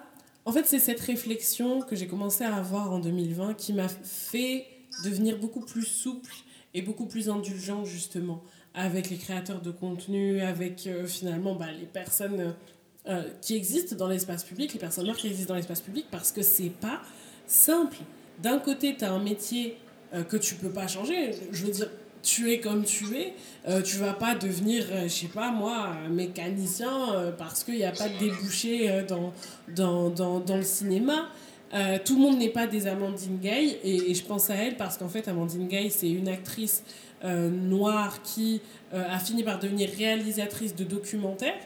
[0.49, 4.65] en fait, c'est cette réflexion que j'ai commencé à avoir en 2020 qui m'a fait
[5.05, 6.33] devenir beaucoup plus souple
[6.73, 8.43] et beaucoup plus indulgent justement
[8.73, 12.55] avec les créateurs de contenu, avec euh, finalement bah, les personnes
[13.09, 16.33] euh, qui existent dans l'espace public, les personnes noires qui existent dans l'espace public, parce
[16.33, 17.03] que c'est pas
[17.47, 17.99] simple.
[18.43, 19.77] D'un côté, tu as un métier
[20.15, 21.33] euh, que tu peux pas changer.
[21.53, 21.91] Je veux dire,
[22.23, 23.35] tu es comme tu es.
[23.69, 27.93] Euh, tu vas pas devenir, euh, je sais pas moi, mécanicien parce qu'il n'y a
[27.93, 29.33] pas de débouché dans,
[29.75, 31.29] dans, dans, dans, le cinéma.
[32.05, 35.09] tout le monde n'est pas des Amandine Gay et, je pense à elle parce qu'en
[35.09, 36.83] fait Amandine Gay c'est une actrice
[37.23, 38.61] noire qui
[38.93, 41.61] a fini par devenir réalisatrice de documentaires.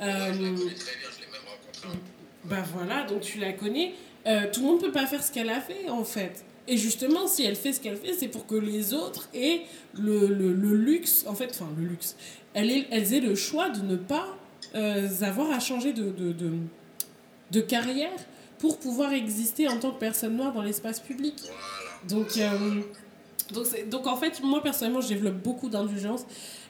[0.00, 1.98] je la connais très bien, je l'ai même rencontrée.
[2.44, 3.94] Bah voilà, donc tu la connais.
[4.26, 6.44] Euh, tout le monde ne peut pas faire ce qu'elle a fait, en fait.
[6.66, 9.62] Et justement, si elle fait ce qu'elle fait, c'est pour que les autres aient
[9.94, 12.16] le, le, le, luxe, en fait, enfin, le luxe.
[12.54, 14.26] Elles, elles aient le choix de ne pas
[14.74, 16.52] euh, avoir à changer de, de, de,
[17.50, 18.16] de, carrière
[18.58, 21.34] pour pouvoir exister en tant que personne noire dans l'espace public.
[22.08, 22.80] Donc, euh,
[23.52, 26.24] donc, donc, en fait, moi, personnellement, je développe beaucoup d'indulgence.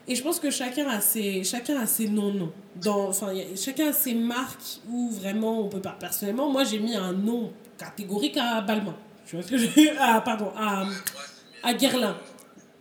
[0.07, 2.53] Et je pense que chacun a ses, chacun a ses non-noms.
[2.87, 5.97] Enfin, chacun a ses marques où vraiment on peut pas.
[5.99, 8.95] Personnellement, moi j'ai mis un nom catégorique à Balmain.
[9.27, 9.68] Tu vois ce que je
[9.99, 10.87] Ah, pardon, à,
[11.62, 12.16] à Guerlain.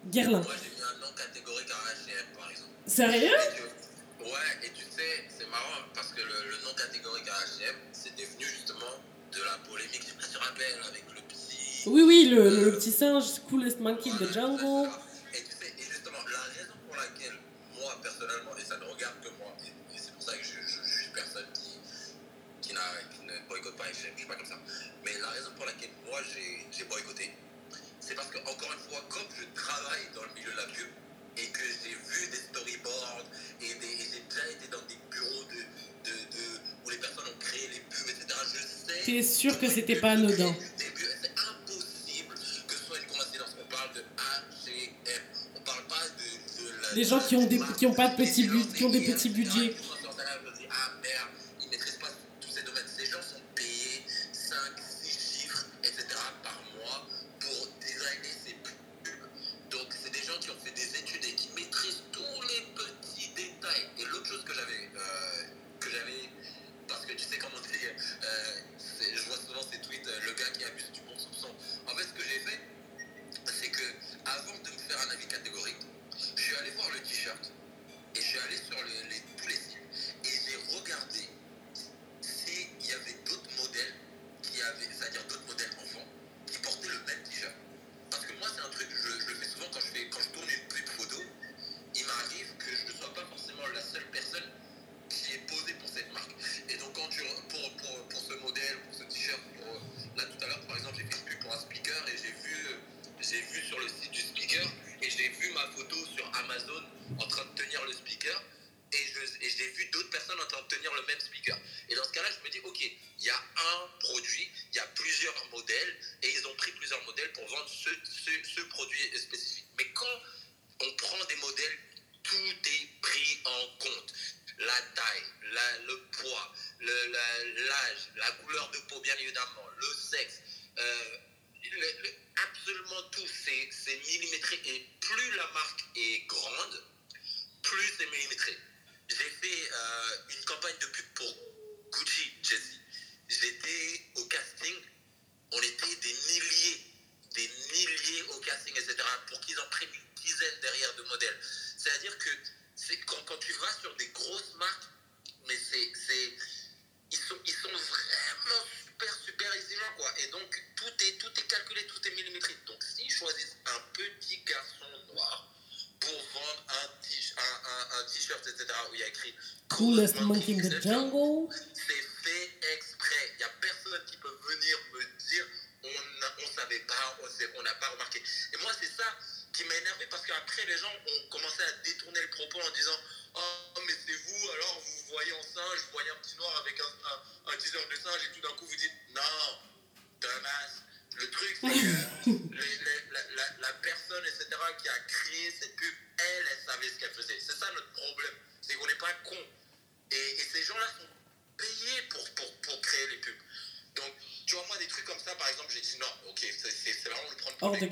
[0.08, 0.42] Guerlain.
[0.42, 2.72] Moi j'ai mis un nom catégorique à HM par exemple.
[2.86, 3.38] Sérieux?
[4.20, 4.28] Ouais,
[4.66, 8.46] et tu sais, c'est marrant parce que le, le nom catégorique à HM, c'est devenu
[8.46, 8.92] justement
[9.32, 11.88] de la polémique, je te rappelles, avec le petit.
[11.90, 14.12] Oui, oui, le, le, petit singe, Coolest Monkey
[23.64, 24.14] the Jungle.
[24.14, 24.60] je suis pas comme ça.
[25.06, 26.20] Mais la raison pour laquelle moi
[26.72, 27.32] j'ai boycotté,
[28.00, 30.88] c'est parce que, encore une fois, comme je travaille dans le milieu de la pub
[31.38, 33.26] et que j'ai vu des storyboards
[33.62, 36.44] et, j'ai déjà été dans des bureaux de, de, de,
[36.86, 39.02] où les personnes ont créé les pubs, etc., je sais.
[39.06, 40.54] T'es sûr que c'était pas anodin?
[40.78, 42.36] C'est impossible
[42.68, 43.56] que ce soit une coïncidence.
[43.60, 44.04] On parle de
[45.56, 46.92] on parle pas de.
[46.92, 49.30] de des gens qui ont, des, qui ont pas de petits, qui ont des petits
[49.30, 49.76] budgets.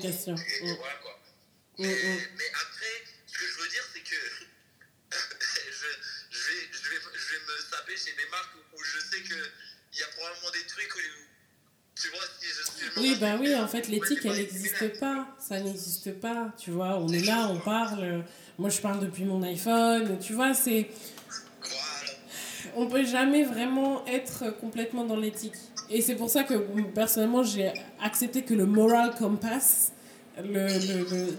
[0.02, 0.34] Question.
[0.34, 0.76] Et, et Mm.
[0.76, 1.12] voilà, quoi.
[1.78, 2.18] Mm, Mais, mm.
[2.38, 2.94] mais après,
[3.26, 4.20] ce que je veux dire, c'est que
[5.12, 5.86] je,
[6.30, 9.22] je, vais, je, vais, je vais me saper chez des marques où, où je sais
[9.22, 9.36] qu'il
[10.00, 10.98] y a probablement des trucs où,
[12.00, 13.00] tu vois, si je suis...
[13.00, 15.28] Oui, bah oui, en fait, l'éthique, elle n'existe pas.
[15.38, 16.96] Ça n'existe pas, tu vois.
[16.98, 18.24] On est là, on parle.
[18.58, 20.18] Moi, je parle depuis mon iPhone.
[20.18, 20.88] Tu vois, c'est...
[21.60, 21.76] Voilà.
[22.74, 25.54] On peut jamais vraiment être complètement dans l'éthique.
[25.92, 26.54] Et c'est pour ça que,
[26.94, 27.70] personnellement, j'ai
[28.00, 29.92] accepté que le moral compass,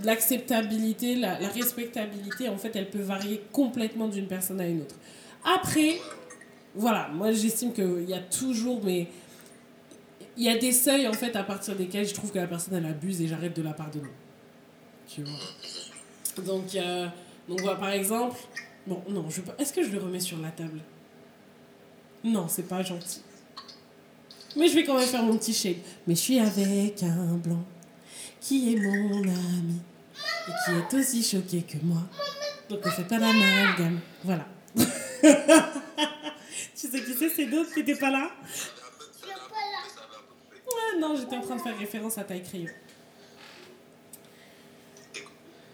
[0.04, 4.96] l'acceptabilité, la, respectabilité, en fait, elle peut varier complètement d'une personne à une autre.
[5.44, 5.98] Après,
[6.76, 8.84] voilà, moi, j'estime qu'il y a toujours...
[8.84, 9.08] mais
[10.36, 12.74] il y a des seuils en fait à partir desquels je trouve que la personne
[12.74, 14.10] elle abuse et j'arrête de la pardonner.
[15.08, 16.44] Tu vois.
[16.44, 17.08] Donc, euh,
[17.48, 18.40] donc voilà, par exemple,
[18.88, 19.42] bon non, je.
[19.60, 20.80] Est-ce que je le remets sur la table?
[22.24, 23.22] Non, c'est pas gentil.
[24.56, 25.78] Mais je vais quand même faire mon petit shade.
[26.08, 27.64] Mais je suis avec un blanc
[28.40, 29.82] qui est mon ami
[30.48, 32.02] et qui est aussi choqué que moi.
[32.70, 34.00] Donc ne fais pas l'amalgame.
[34.24, 34.48] Voilà.
[34.76, 34.86] tu
[36.88, 38.32] sais qui c'est, c'est d'autres qui n'étaient pas là?
[40.94, 42.70] Ah non, j'étais en train de faire référence à Taille Crayon.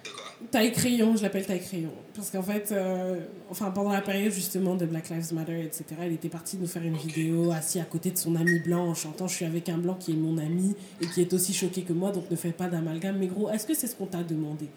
[0.04, 1.92] C'est quoi Taille Crayon, je l'appelle Taille Crayon.
[2.16, 3.20] Parce qu'en fait, euh,
[3.50, 6.84] enfin, pendant la période justement de Black Lives Matter, etc., il était parti nous faire
[6.84, 9.78] une vidéo assis à côté de son ami blanc en chantant Je suis avec un
[9.78, 12.52] blanc qui est mon ami et qui est aussi choqué que moi, donc ne fais
[12.52, 13.18] pas d'amalgame.
[13.20, 14.70] Mais gros, est-ce que c'est ce qu'on t'a demandé?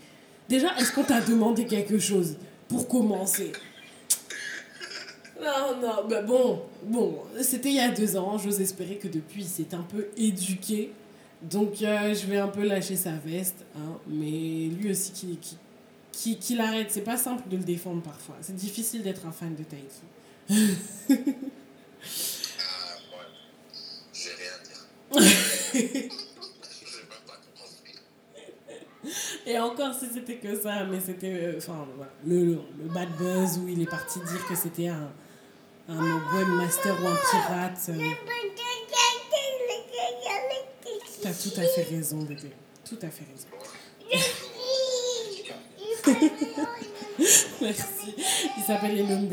[0.49, 2.37] Déjà, est-ce qu'on t'a demandé quelque chose
[2.69, 3.53] pour commencer?
[5.41, 9.43] Non, non, bah bon, bon, c'était il y a deux ans, j'ose espérer que depuis
[9.43, 10.93] il s'est un peu éduqué,
[11.43, 15.57] donc euh, je vais un peu lâcher sa veste, hein, mais lui aussi qu'il qui,
[16.13, 19.55] qui, qu'il arrête, c'est pas simple de le défendre parfois, c'est difficile d'être un fan
[19.55, 20.03] de Taiki.
[22.59, 23.25] Ah, moi,
[24.15, 24.83] rien dire.
[25.21, 27.77] je vais même pas comprendre.
[29.47, 33.09] Et encore si c'était que ça, mais c'était, euh, enfin voilà, le, le, le bad
[33.19, 35.11] buzz où il est parti dire que c'était un,
[35.89, 37.87] un webmaster ou un pirate.
[37.89, 37.99] euh,
[41.23, 42.51] T'as tout à fait raison, bébé,
[42.85, 43.49] tout à fait raison.
[47.61, 48.15] Merci.
[48.59, 49.33] Il s'appelle Elombe.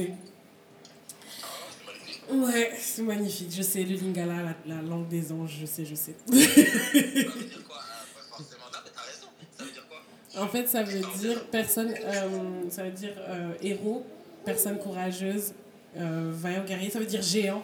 [2.32, 3.52] Ouais, c'est magnifique.
[3.56, 6.16] Je sais, le lingala, la, la langue des anges, je sais, je sais.
[7.68, 7.80] Quoi?
[10.38, 14.06] En fait, ça veut dire personne, euh, ça veut dire euh, héros,
[14.46, 15.54] personne courageuse,
[15.98, 17.64] euh, vaillant guerrier, ça veut dire géant.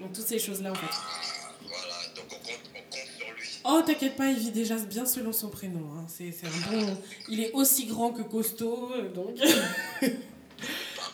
[0.00, 1.33] Donc toutes ces choses-là en fait.
[3.64, 5.80] Oh, t'inquiète pas, il vit déjà bien selon son prénom.
[5.96, 6.04] hein.
[6.08, 6.30] C'est
[6.70, 6.96] bon.
[7.30, 9.38] Il est aussi grand que costaud, euh, donc.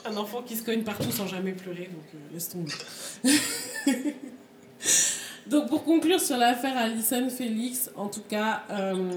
[0.05, 2.73] un enfant qui se cogne partout sans jamais pleurer, donc euh, laisse tomber.
[5.47, 9.11] donc pour conclure sur l'affaire Alison Félix, en tout cas, euh,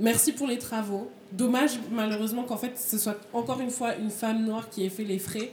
[0.00, 1.10] merci pour les travaux.
[1.32, 5.04] Dommage malheureusement qu'en fait ce soit encore une fois une femme noire qui ait fait
[5.04, 5.52] les frais.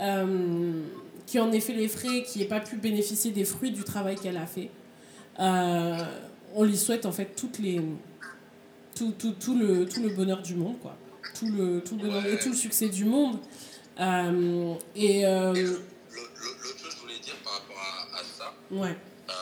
[0.00, 0.82] euh,
[1.26, 4.16] qui en ait fait les frais, qui n'ait pas pu bénéficier des fruits du travail
[4.16, 4.70] qu'elle a fait.
[6.54, 7.80] On lui souhaite en fait toutes les,
[8.94, 10.96] tout, tout, tout, le, tout le bonheur du monde, quoi.
[11.38, 13.38] Tout le, tout le bonheur et tout le succès du monde.
[14.00, 15.78] Euh, et euh, Et l'autre
[16.62, 18.96] chose que je voulais dire par rapport à, à ça, ouais.
[19.28, 19.32] euh,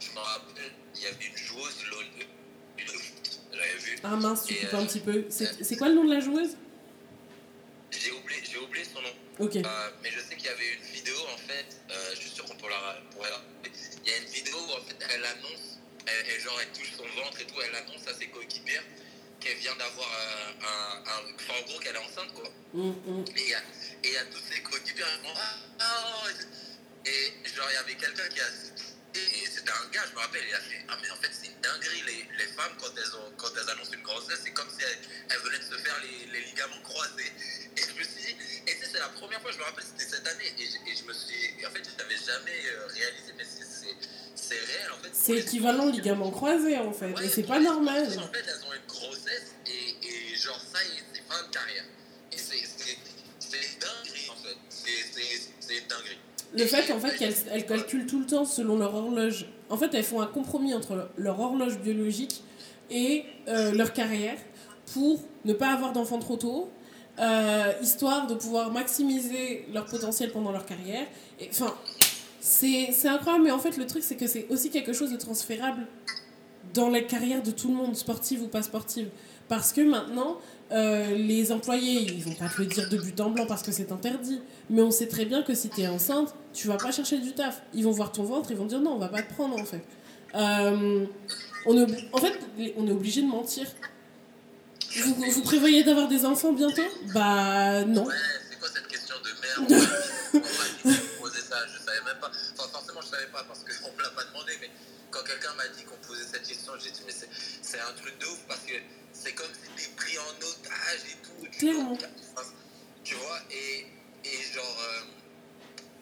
[0.00, 2.04] je me rappelle, il y avait une joueuse LOL.
[3.52, 3.98] J'avais vu.
[4.02, 5.24] Ah mince, tu coupes euh, un petit peu.
[5.30, 6.56] C'est c'est quoi le nom de la joueuse?
[7.90, 9.14] J'ai oublié, j'ai oublié son nom.
[9.38, 9.56] Ok.
[9.56, 9.62] Euh,
[10.02, 12.56] mais je sais qu'il y avait une vidéo en fait, euh, je suis sûr qu'on
[12.56, 12.96] pourra
[14.04, 15.65] il y a une vidéo où en fait, elle annonce,
[16.06, 18.84] elle, elle, genre, elle touche son ventre et tout, elle annonce à ses coéquipières
[19.40, 22.48] qu'elle vient d'avoir un, un, Enfin, en gros, qu'elle est enceinte, quoi.
[22.74, 23.24] Hum, hum.
[23.36, 23.42] Et
[24.04, 25.34] il y a, tous ses coéquipiers qui font
[25.80, 26.24] Ah,
[27.04, 28.46] Et genre, il y avait quelqu'un qui a.
[29.14, 31.46] Et, c'était un gars, je me rappelle, il a fait Ah, mais en fait, c'est
[31.48, 32.02] une dinguerie.
[32.06, 34.98] Les, les femmes, quand elles, ont, quand elles annoncent une grossesse, c'est comme si elles,
[35.30, 37.32] elles venaient de se faire les, les ligaments croisés.
[37.76, 38.36] Et je me suis dit,
[38.66, 40.52] et c'est la première fois, je me rappelle, c'était cette année.
[40.58, 41.54] Et, je- et je me suis.
[41.60, 43.64] Et en fait, je n'avais jamais euh, réalisé, mais c'est-
[44.54, 45.10] réel, en fait.
[45.12, 47.12] C'est équivalent ligament croisé en fait.
[47.12, 48.04] Ouais, Et c'est pas normal.
[48.06, 50.78] En fait, elles ont une grossesse et, et genre ça,
[51.12, 51.84] c'est fin de carrière.
[52.32, 52.56] Et c'est
[53.80, 54.56] dinguerie en fait.
[54.68, 56.18] C'est- dinguerie.
[56.54, 59.46] Le fait en fait qu'elles elles calculent tout le temps selon leur horloge.
[59.68, 62.42] En fait, elles font un compromis entre leur horloge biologique
[62.90, 64.38] et euh, leur carrière
[64.92, 66.70] pour ne pas avoir d'enfants trop tôt,
[67.18, 71.06] euh, histoire de pouvoir maximiser leur potentiel pendant leur carrière.
[71.50, 71.74] Enfin,
[72.46, 75.16] c'est c'est incroyable, mais en fait, le truc, c'est que c'est aussi quelque chose de
[75.16, 75.84] transférable
[76.74, 79.08] dans la carrière de tout le monde, sportive ou pas sportive.
[79.48, 80.38] Parce que maintenant,
[80.70, 83.72] euh, les employés, ils vont pas te le dire de but en blanc parce que
[83.72, 84.40] c'est interdit.
[84.70, 87.32] Mais on sait très bien que si tu es enceinte, tu vas pas chercher du
[87.32, 87.62] taf.
[87.74, 89.64] Ils vont voir ton ventre, ils vont dire non, on va pas te prendre en
[89.64, 89.82] fait.
[90.36, 91.04] Euh,
[91.66, 92.38] on est, en fait,
[92.76, 93.66] on est obligé de mentir.
[95.02, 96.82] Vous, vous prévoyez d'avoir des enfants bientôt?
[97.12, 98.04] Bah non.
[98.04, 98.14] Ouais,
[98.48, 99.84] c'est quoi cette question de merde?
[105.16, 108.26] quand quelqu'un m'a dit qu'on posait cette question, j'ai dit, mais c'est- un truc de
[108.26, 108.72] ouf parce que
[109.12, 111.46] c'est comme si t'es pris en otage et tout.
[111.58, 111.98] tu vois,
[113.04, 113.86] Tu vois, et,
[114.24, 115.00] et genre, euh,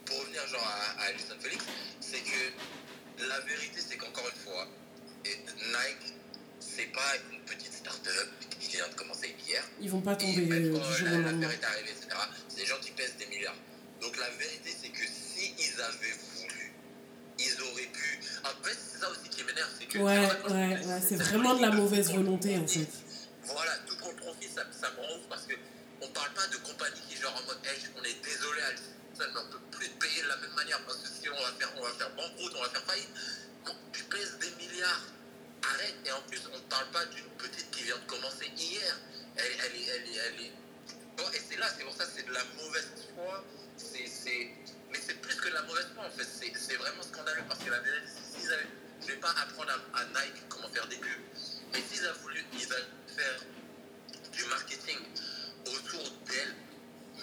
[0.07, 1.63] pour revenir genre à, à Alison Felix,
[2.01, 4.67] c'est que la vérité, c'est qu'encore une fois,
[5.25, 6.15] et Nike,
[6.61, 9.63] c'est pas une petite start-up qui vient de commencer hier.
[9.81, 11.41] Ils vont pas Et tomber même euh, quand la- lendemain.
[11.49, 12.09] l'affaire est arrivée, etc.,
[12.49, 13.57] c'est des gens qui pèsent des milliards.
[14.01, 16.34] Donc la vérité, c'est que s'ils avaient voulu,
[17.47, 18.21] ils auraient pu.
[18.45, 19.99] En fait, c'est ça aussi qui m'énerve, c'est que.
[19.99, 22.89] Ouais, c'est vrai, ouais, ouais, c'est vraiment de la mauvaise volonté en fait.
[23.45, 25.55] Voilà, tout pour le profit, ça, ça me rend ouf parce que
[26.01, 28.61] on parle pas de compagnie qui genre en mode, Hey, on est désolé,
[29.19, 31.53] mais on peut plus te payer de la même manière parce que si on va
[31.59, 33.11] faire, on va faire banqueroute, on va faire faillite.
[33.93, 35.03] Tu pèses des milliards.
[35.63, 35.95] Arrête.
[36.05, 38.99] Et en plus, on ne parle pas d'une petite qui vient de commencer hier.
[39.37, 40.53] Elle, elle est, elle est, elle est.
[41.17, 43.45] Bon, et c'est là, c'est pour ça, c'est de la mauvaise foi.
[43.77, 44.05] C'est...
[44.95, 46.23] Mais c'est plus que de la mauvaise foi en fait.
[46.23, 48.07] C'est, vraiment scandaleux parce que la vérité,
[48.39, 48.69] s'ils avaient.
[49.01, 51.11] Je vais pas apprendre à, Nike comment faire des pubs.
[51.73, 53.41] Mais s'ils avaient voulu, ils allaient faire
[54.31, 54.99] du marketing
[55.67, 56.55] autour d'elle,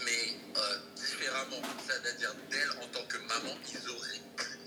[0.03, 1.61] mais euh, différemment.
[1.87, 4.59] C'est-à-dire d'elle en tant que maman, ils auraient pu.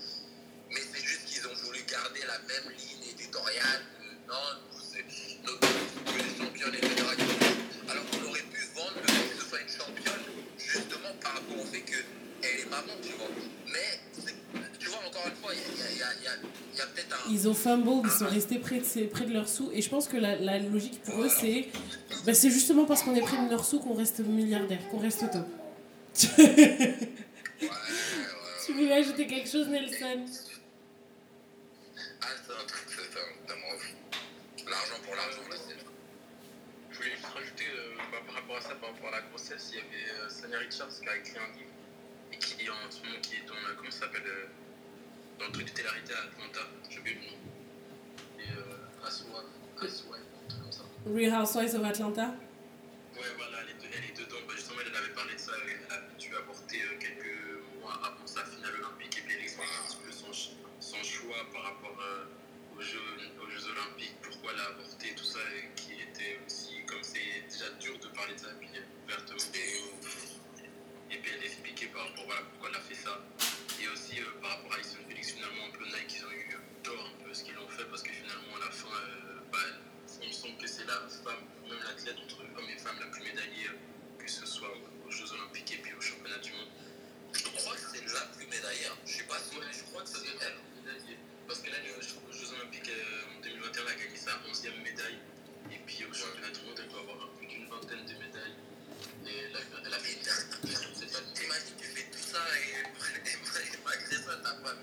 [0.71, 3.83] Mais c'est juste qu'ils ont voulu garder la même ligne éditoriale.
[3.99, 4.33] que non,
[5.45, 7.05] notre que les championnes, etc.
[7.87, 10.23] Alors qu'on aurait pu vendre le fait que ce soit une championne,
[10.57, 11.85] justement par rapport au fait
[12.45, 13.27] qu'elle est tu vois.
[13.67, 13.99] Mais,
[14.79, 17.31] tu vois, encore une fois, il y a, peut-être un.
[17.31, 19.71] Ils ont fumble, ils sont restés près de, près de leurs sous.
[19.73, 21.67] Et je pense que la, la logique pour eux, c'est
[22.25, 25.21] bah, c'est justement parce qu'on est près de leurs sous qu'on reste milliardaire, qu'on reste
[25.31, 25.45] top.
[27.61, 27.69] Ouais,
[28.65, 30.25] Tu voulais ajouter quelque chose, Nelson?
[32.21, 33.93] Ah, c'est un truc, c'est un- ouf.
[34.69, 35.75] L'argent pour l'argent, là, c'est.
[36.91, 39.71] Je voulais juste rajouter euh, bah, par rapport à ça, par rapport à la grossesse,
[39.71, 41.74] il y avait euh, Sanya Richards qui a écrit un livre
[42.35, 44.45] et qui en ce moment qui est dans la- comment ça s'appelle euh,
[45.39, 47.37] dans le truc de télé-réalité à Atlanta, j'ai oublié le nom.
[48.39, 49.43] Et euh, Aswa,
[49.81, 50.83] Aswa, un truc comme ça.
[51.05, 52.35] Real Housewives of Atlanta
[53.15, 54.41] Ouais, voilà, elle est, de- elle est dedans.
[54.47, 55.51] Bah, justement, elle avait parlé de ça.
[55.63, 57.35] Elle elle a dû avorter euh, quelques
[57.79, 59.17] mois avant sa finale olympique.
[59.17, 62.25] Et puis elle explique un petit peu son, son choix par rapport euh,
[62.77, 62.99] aux, Jeux,
[63.41, 67.43] aux Jeux olympiques, pourquoi elle a avorté, tout ça, et qui était aussi, comme c'est
[67.49, 68.67] déjà dur de parler de ça, puis
[69.05, 69.37] ouvertement.
[69.55, 69.79] Et,
[71.15, 73.15] et puis elle expliquait par rapport voilà, pourquoi elle a fait ça.
[73.81, 76.57] Et aussi euh, par rapport à Alison Felix, finalement, un peu Nike, ils ont eu
[76.83, 79.59] tort un peu ce qu'ils ont fait, parce que finalement, à la fin, euh, bah,
[80.21, 83.23] il me semble que c'est la femme, même l'athlète entre hommes et femmes la plus
[83.23, 84.71] médaillée, euh, que ce soit
[85.05, 86.69] aux Jeux Olympiques et puis aux Championnats du Monde.
[87.33, 88.87] Je crois que c'est la plus médaillée.
[88.87, 88.97] hein.
[89.05, 90.55] Je suis pas sûr, Ouais, je crois que ça c'est elle.
[90.83, 91.17] médaillée.
[91.47, 95.19] Parce que là, aux Jeux Olympiques euh, en 2021, elle a gagné sa 11e médaille.
[95.71, 98.55] Et puis aux Championnats du Monde, elle doit avoir plus d'une vingtaine de médailles.
[99.25, 101.27] Et là, elle a fait cette année.
[101.33, 104.75] T'imagines, tu fais tout ça et, et malgré ça, t'as pas.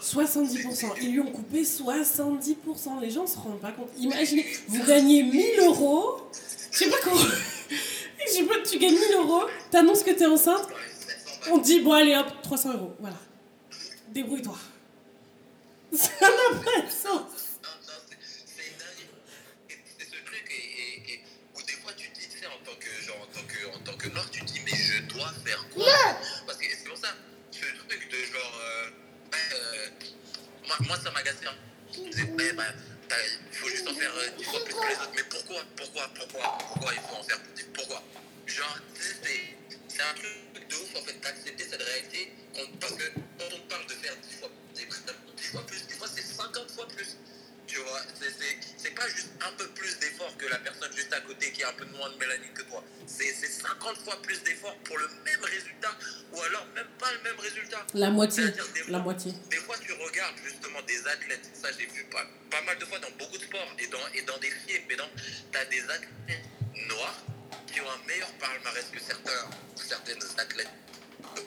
[0.00, 0.24] Franchement.
[0.24, 1.02] 70%.
[1.02, 3.00] Ils lui ont coupé 70%.
[3.00, 3.90] Les gens se rendent pas compte.
[3.98, 6.20] Imaginez, vous gagnez 1000 euros.
[6.72, 7.16] Je sais pas comment.
[8.26, 11.52] Je sais pas, tu gagnes 1000 euros, t'annonces que t'es enceinte, Dans les 700 balles.
[11.54, 12.92] on dit bon allez hop, 300 euros.
[13.00, 13.16] Voilà.
[14.10, 14.56] Débrouille-toi.
[15.92, 17.22] Ça n'a pas de sens.
[33.08, 33.16] Bah,
[33.50, 35.12] il faut juste en faire euh, 10 fois plus que les autres.
[35.16, 37.64] Mais pourquoi Pourquoi Pourquoi Pourquoi il faut en faire plus?
[37.74, 38.02] Pourquoi?
[38.46, 38.78] Genre,
[39.88, 42.32] c'est un truc de ouf en fait, d'accepter cette réalité.
[42.80, 43.04] Parce que
[43.38, 44.86] quand on parle de faire 10 fois, 10
[45.50, 47.16] fois plus, des fois c'est 50 fois plus.
[47.66, 48.47] Tu vois, c'est
[48.98, 51.72] pas juste un peu plus d'effort que la personne juste à côté qui a un
[51.72, 52.82] peu moins de mélanine que toi.
[53.06, 55.96] C'est c'est 50 fois plus d'effort pour le même résultat,
[56.32, 57.86] ou alors même pas le même résultat.
[57.94, 58.44] La moitié.
[58.48, 59.32] Des La fois- moitié.
[59.50, 62.98] des fois, tu regardes justement des athlètes, ça j'ai vu pas, pas mal de fois
[62.98, 65.08] dans beaucoup de sports et dans, et dans des films, mais dans,
[65.52, 66.44] t'as des athlètes
[66.88, 67.18] noirs
[67.72, 70.68] qui ont un meilleur palmarès que certains, certaines athlètes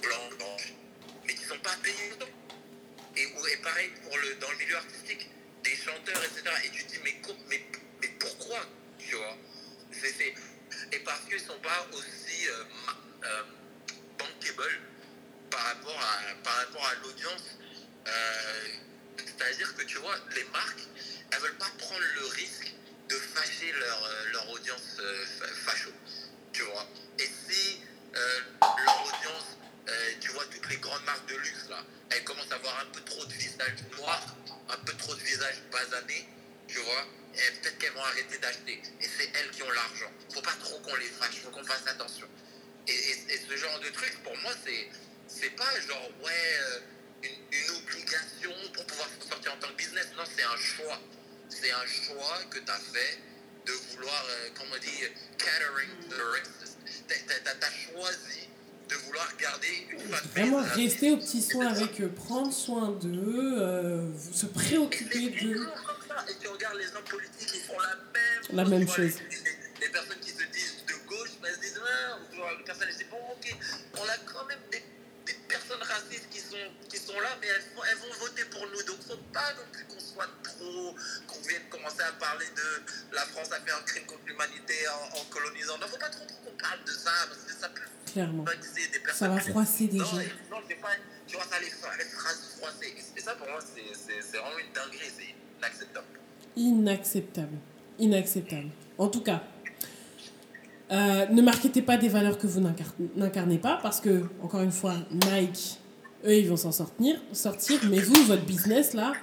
[0.02, 0.74] blancs, blanches,
[1.26, 2.14] mais qui sont pas payés.
[3.18, 5.30] Et, ou- et pareil pour le, dans le milieu artistique,
[5.64, 6.44] des chanteurs, etc.
[6.66, 7.16] Et tu te dis, mais,
[7.50, 7.62] mais,
[8.02, 8.60] mais pourquoi
[9.00, 9.38] Tu vois?
[9.92, 10.34] C'est- c'est-
[10.94, 12.64] Et parce qu'ils sont pas aussi euh,
[13.26, 13.44] euh,
[14.18, 14.80] bankable
[15.50, 17.44] par rapport à, à l'audience.
[18.08, 18.68] Euh,
[19.18, 20.80] C'est-à-dire que tu vois, les marques,
[21.32, 22.72] elles veulent pas prendre le risque
[23.10, 25.00] de fâcher leur, euh, leur audience
[25.40, 25.92] fa- facho.
[26.54, 26.88] Tu vois.
[27.20, 27.82] Et si
[28.16, 29.58] euh, leur audience,
[29.90, 32.86] euh, tu vois, toutes les grandes marques de luxe là, elles commencent à avoir un
[32.94, 34.36] peu trop de visage noir,
[34.70, 36.26] un peu trop de visage basané,
[36.70, 37.06] tu vois,
[37.36, 38.82] et peut-être qu'elles vont arrêter d'acheter.
[39.02, 40.10] Et c'est elles qui ont l'argent.
[40.34, 42.28] Faut pas trop qu'on les fâche, faut qu'on fasse attention.
[42.88, 44.88] Et, ce genre de truc, pour moi, c'est
[45.28, 46.80] c'est pas genre, ouais, euh,
[47.24, 50.08] une, obligation pour pouvoir sortir en tant que business.
[50.16, 51.00] Non, c'est un choix.
[51.50, 53.20] C'est un choix que tu as fait
[53.66, 55.04] de vouloir, euh, comment on dit,
[55.38, 57.08] catering the.
[57.08, 58.48] T'as- T'as t'as choisi
[58.92, 60.00] de vouloir garder une
[60.36, 65.66] Vraiment rester aux petits soins avec eux, prendre soin d'eux, euh, se préoccuper d'eux.
[66.30, 68.98] Et tu regardes les hommes politiques, ils font la même La chose, même chose.
[69.80, 72.18] Les, les- personnes qui se disent de gauche, elles se disent, ah,
[72.58, 73.56] les personnes elles disent, bon, ok,
[73.98, 74.81] on a quand même des
[75.78, 76.58] personnes racistes qui sont,
[76.90, 78.84] qui sont là, mais elles, elles vont voter pour nous.
[78.84, 80.96] Donc, faut pas non plus qu'on soit trop,
[81.28, 85.18] qu'on vienne commencer à parler de la France a fait un crime contre l'humanité en,
[85.18, 85.78] en colonisant.
[85.80, 88.44] Non, faut pas trop, trop qu'on parle de ça, parce que ça peut Clairement.
[88.44, 89.36] des Ça personnes.
[89.36, 90.18] va froisser des Non, gens.
[90.52, 90.90] non, pas.
[91.28, 92.94] Tu vois, ça les, ça les phrase froissées.
[93.16, 95.12] Et, ça, pour moi, c'est vraiment une dinguerie.
[95.18, 96.08] C'est inacceptable.
[96.58, 97.58] Inacceptable.
[98.00, 98.70] Inacceptable.
[98.98, 99.42] En tout cas,
[100.92, 104.72] euh, ne marketez pas des valeurs que vous n'incar- n'incarnez pas parce que, encore une
[104.72, 105.80] fois, Nike,
[106.26, 109.14] eux, ils vont s'en sortir, sortir, mais vous, votre business, là,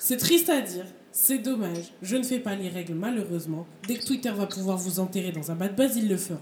[0.00, 0.86] c'est triste à dire.
[1.12, 1.92] C'est dommage.
[2.02, 3.66] Je ne fais pas les règles, malheureusement.
[3.86, 6.40] Dès que Twitter va pouvoir vous enterrer dans un bad buzz, il le fera.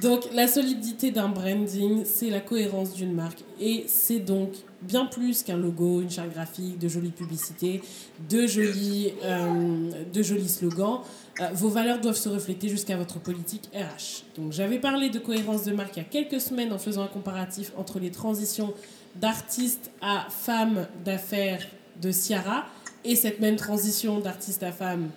[0.00, 3.40] Donc, la solidité d'un branding, c'est la cohérence d'une marque.
[3.60, 4.50] Et c'est donc
[4.82, 7.82] bien plus qu'un logo, une charte graphique, de jolies publicités,
[8.30, 11.00] de jolis, euh, de jolis slogans.
[11.40, 14.24] Euh, vos valeurs doivent se refléter jusqu'à votre politique RH.
[14.36, 17.08] Donc, j'avais parlé de cohérence de marque il y a quelques semaines en faisant un
[17.08, 18.72] comparatif entre les transitions
[19.16, 21.66] d'artiste à femme d'affaires
[22.00, 22.64] de Ciara
[23.04, 25.10] et cette même transition d'artiste à femme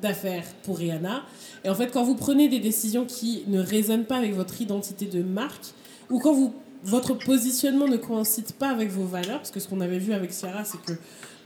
[0.00, 1.22] d'affaires pour Rihanna.
[1.64, 5.06] Et en fait, quand vous prenez des décisions qui ne résonnent pas avec votre identité
[5.06, 5.66] de marque,
[6.10, 9.80] ou quand vous, votre positionnement ne coïncide pas avec vos valeurs, parce que ce qu'on
[9.80, 10.92] avait vu avec Ciara, c'est que,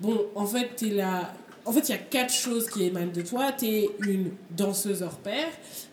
[0.01, 1.33] bon, en fait, t'es là...
[1.67, 3.51] En fait, il y a quatre choses qui émanent de toi.
[3.51, 5.47] Tu es une danseuse hors pair,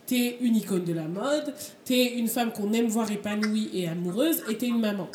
[0.06, 1.54] tu es une icône de la mode,
[1.86, 5.08] tu es une femme qu'on aime voir épanouie et amoureuse, et tu es une maman.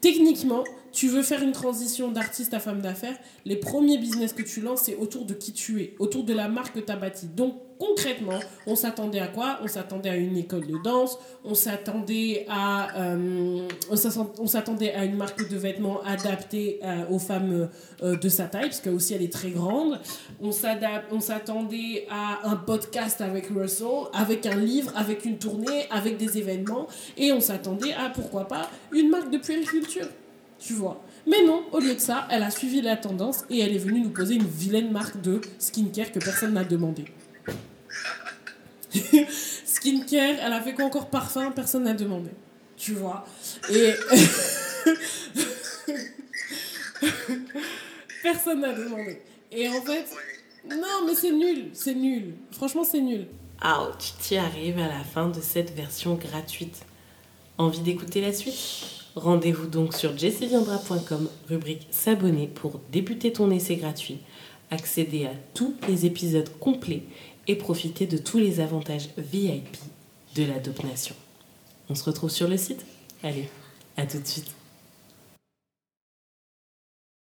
[0.00, 4.60] Techniquement, tu veux faire une transition d'artiste à femme d'affaires, les premiers business que tu
[4.60, 7.28] lances, c'est autour de qui tu es, autour de la marque que tu as bâtie.
[7.28, 9.58] Donc, concrètement, on s'attendait à quoi?
[9.62, 14.92] On s'attendait à une école de danse, on s'attendait à, euh, on s'attend- on s'attendait
[14.92, 17.70] à une marque de vêtements adaptée euh, aux femmes
[18.02, 19.98] euh, de sa taille, parce qu'elle aussi elle est très grande.
[20.42, 20.50] On
[21.12, 26.36] on s'attendait à un podcast avec Russell, avec un livre, avec une tournée, avec des
[26.38, 26.86] événements,
[27.16, 30.06] et on s'attendait à, pourquoi pas, une marque de puériculture
[30.60, 31.02] tu vois.
[31.26, 34.00] Mais non, au lieu de ça, elle a suivi la tendance et elle est venue
[34.00, 37.06] nous poser une vilaine marque de skincare que personne n'a demandé.
[39.64, 42.30] skincare, elle a fait quoi encore Parfum, personne n'a demandé.
[42.76, 43.24] Tu vois.
[43.70, 43.94] Et.
[48.22, 49.22] personne n'a demandé.
[49.50, 50.06] Et en fait.
[50.68, 52.34] Non, mais c'est nul, c'est nul.
[52.52, 53.26] Franchement, c'est nul.
[53.64, 56.82] Ouch, tu arrives à la fin de cette version gratuite.
[57.56, 58.99] Envie d'écouter la suite?
[59.16, 64.18] Rendez-vous donc sur jessieviendra.com, rubrique s'abonner pour débuter ton essai gratuit,
[64.70, 67.02] accéder à tous les épisodes complets
[67.48, 69.76] et profiter de tous les avantages VIP
[70.36, 71.16] de la Dope Nation.
[71.88, 72.86] On se retrouve sur le site?
[73.22, 73.48] Allez,
[73.96, 74.54] à tout de suite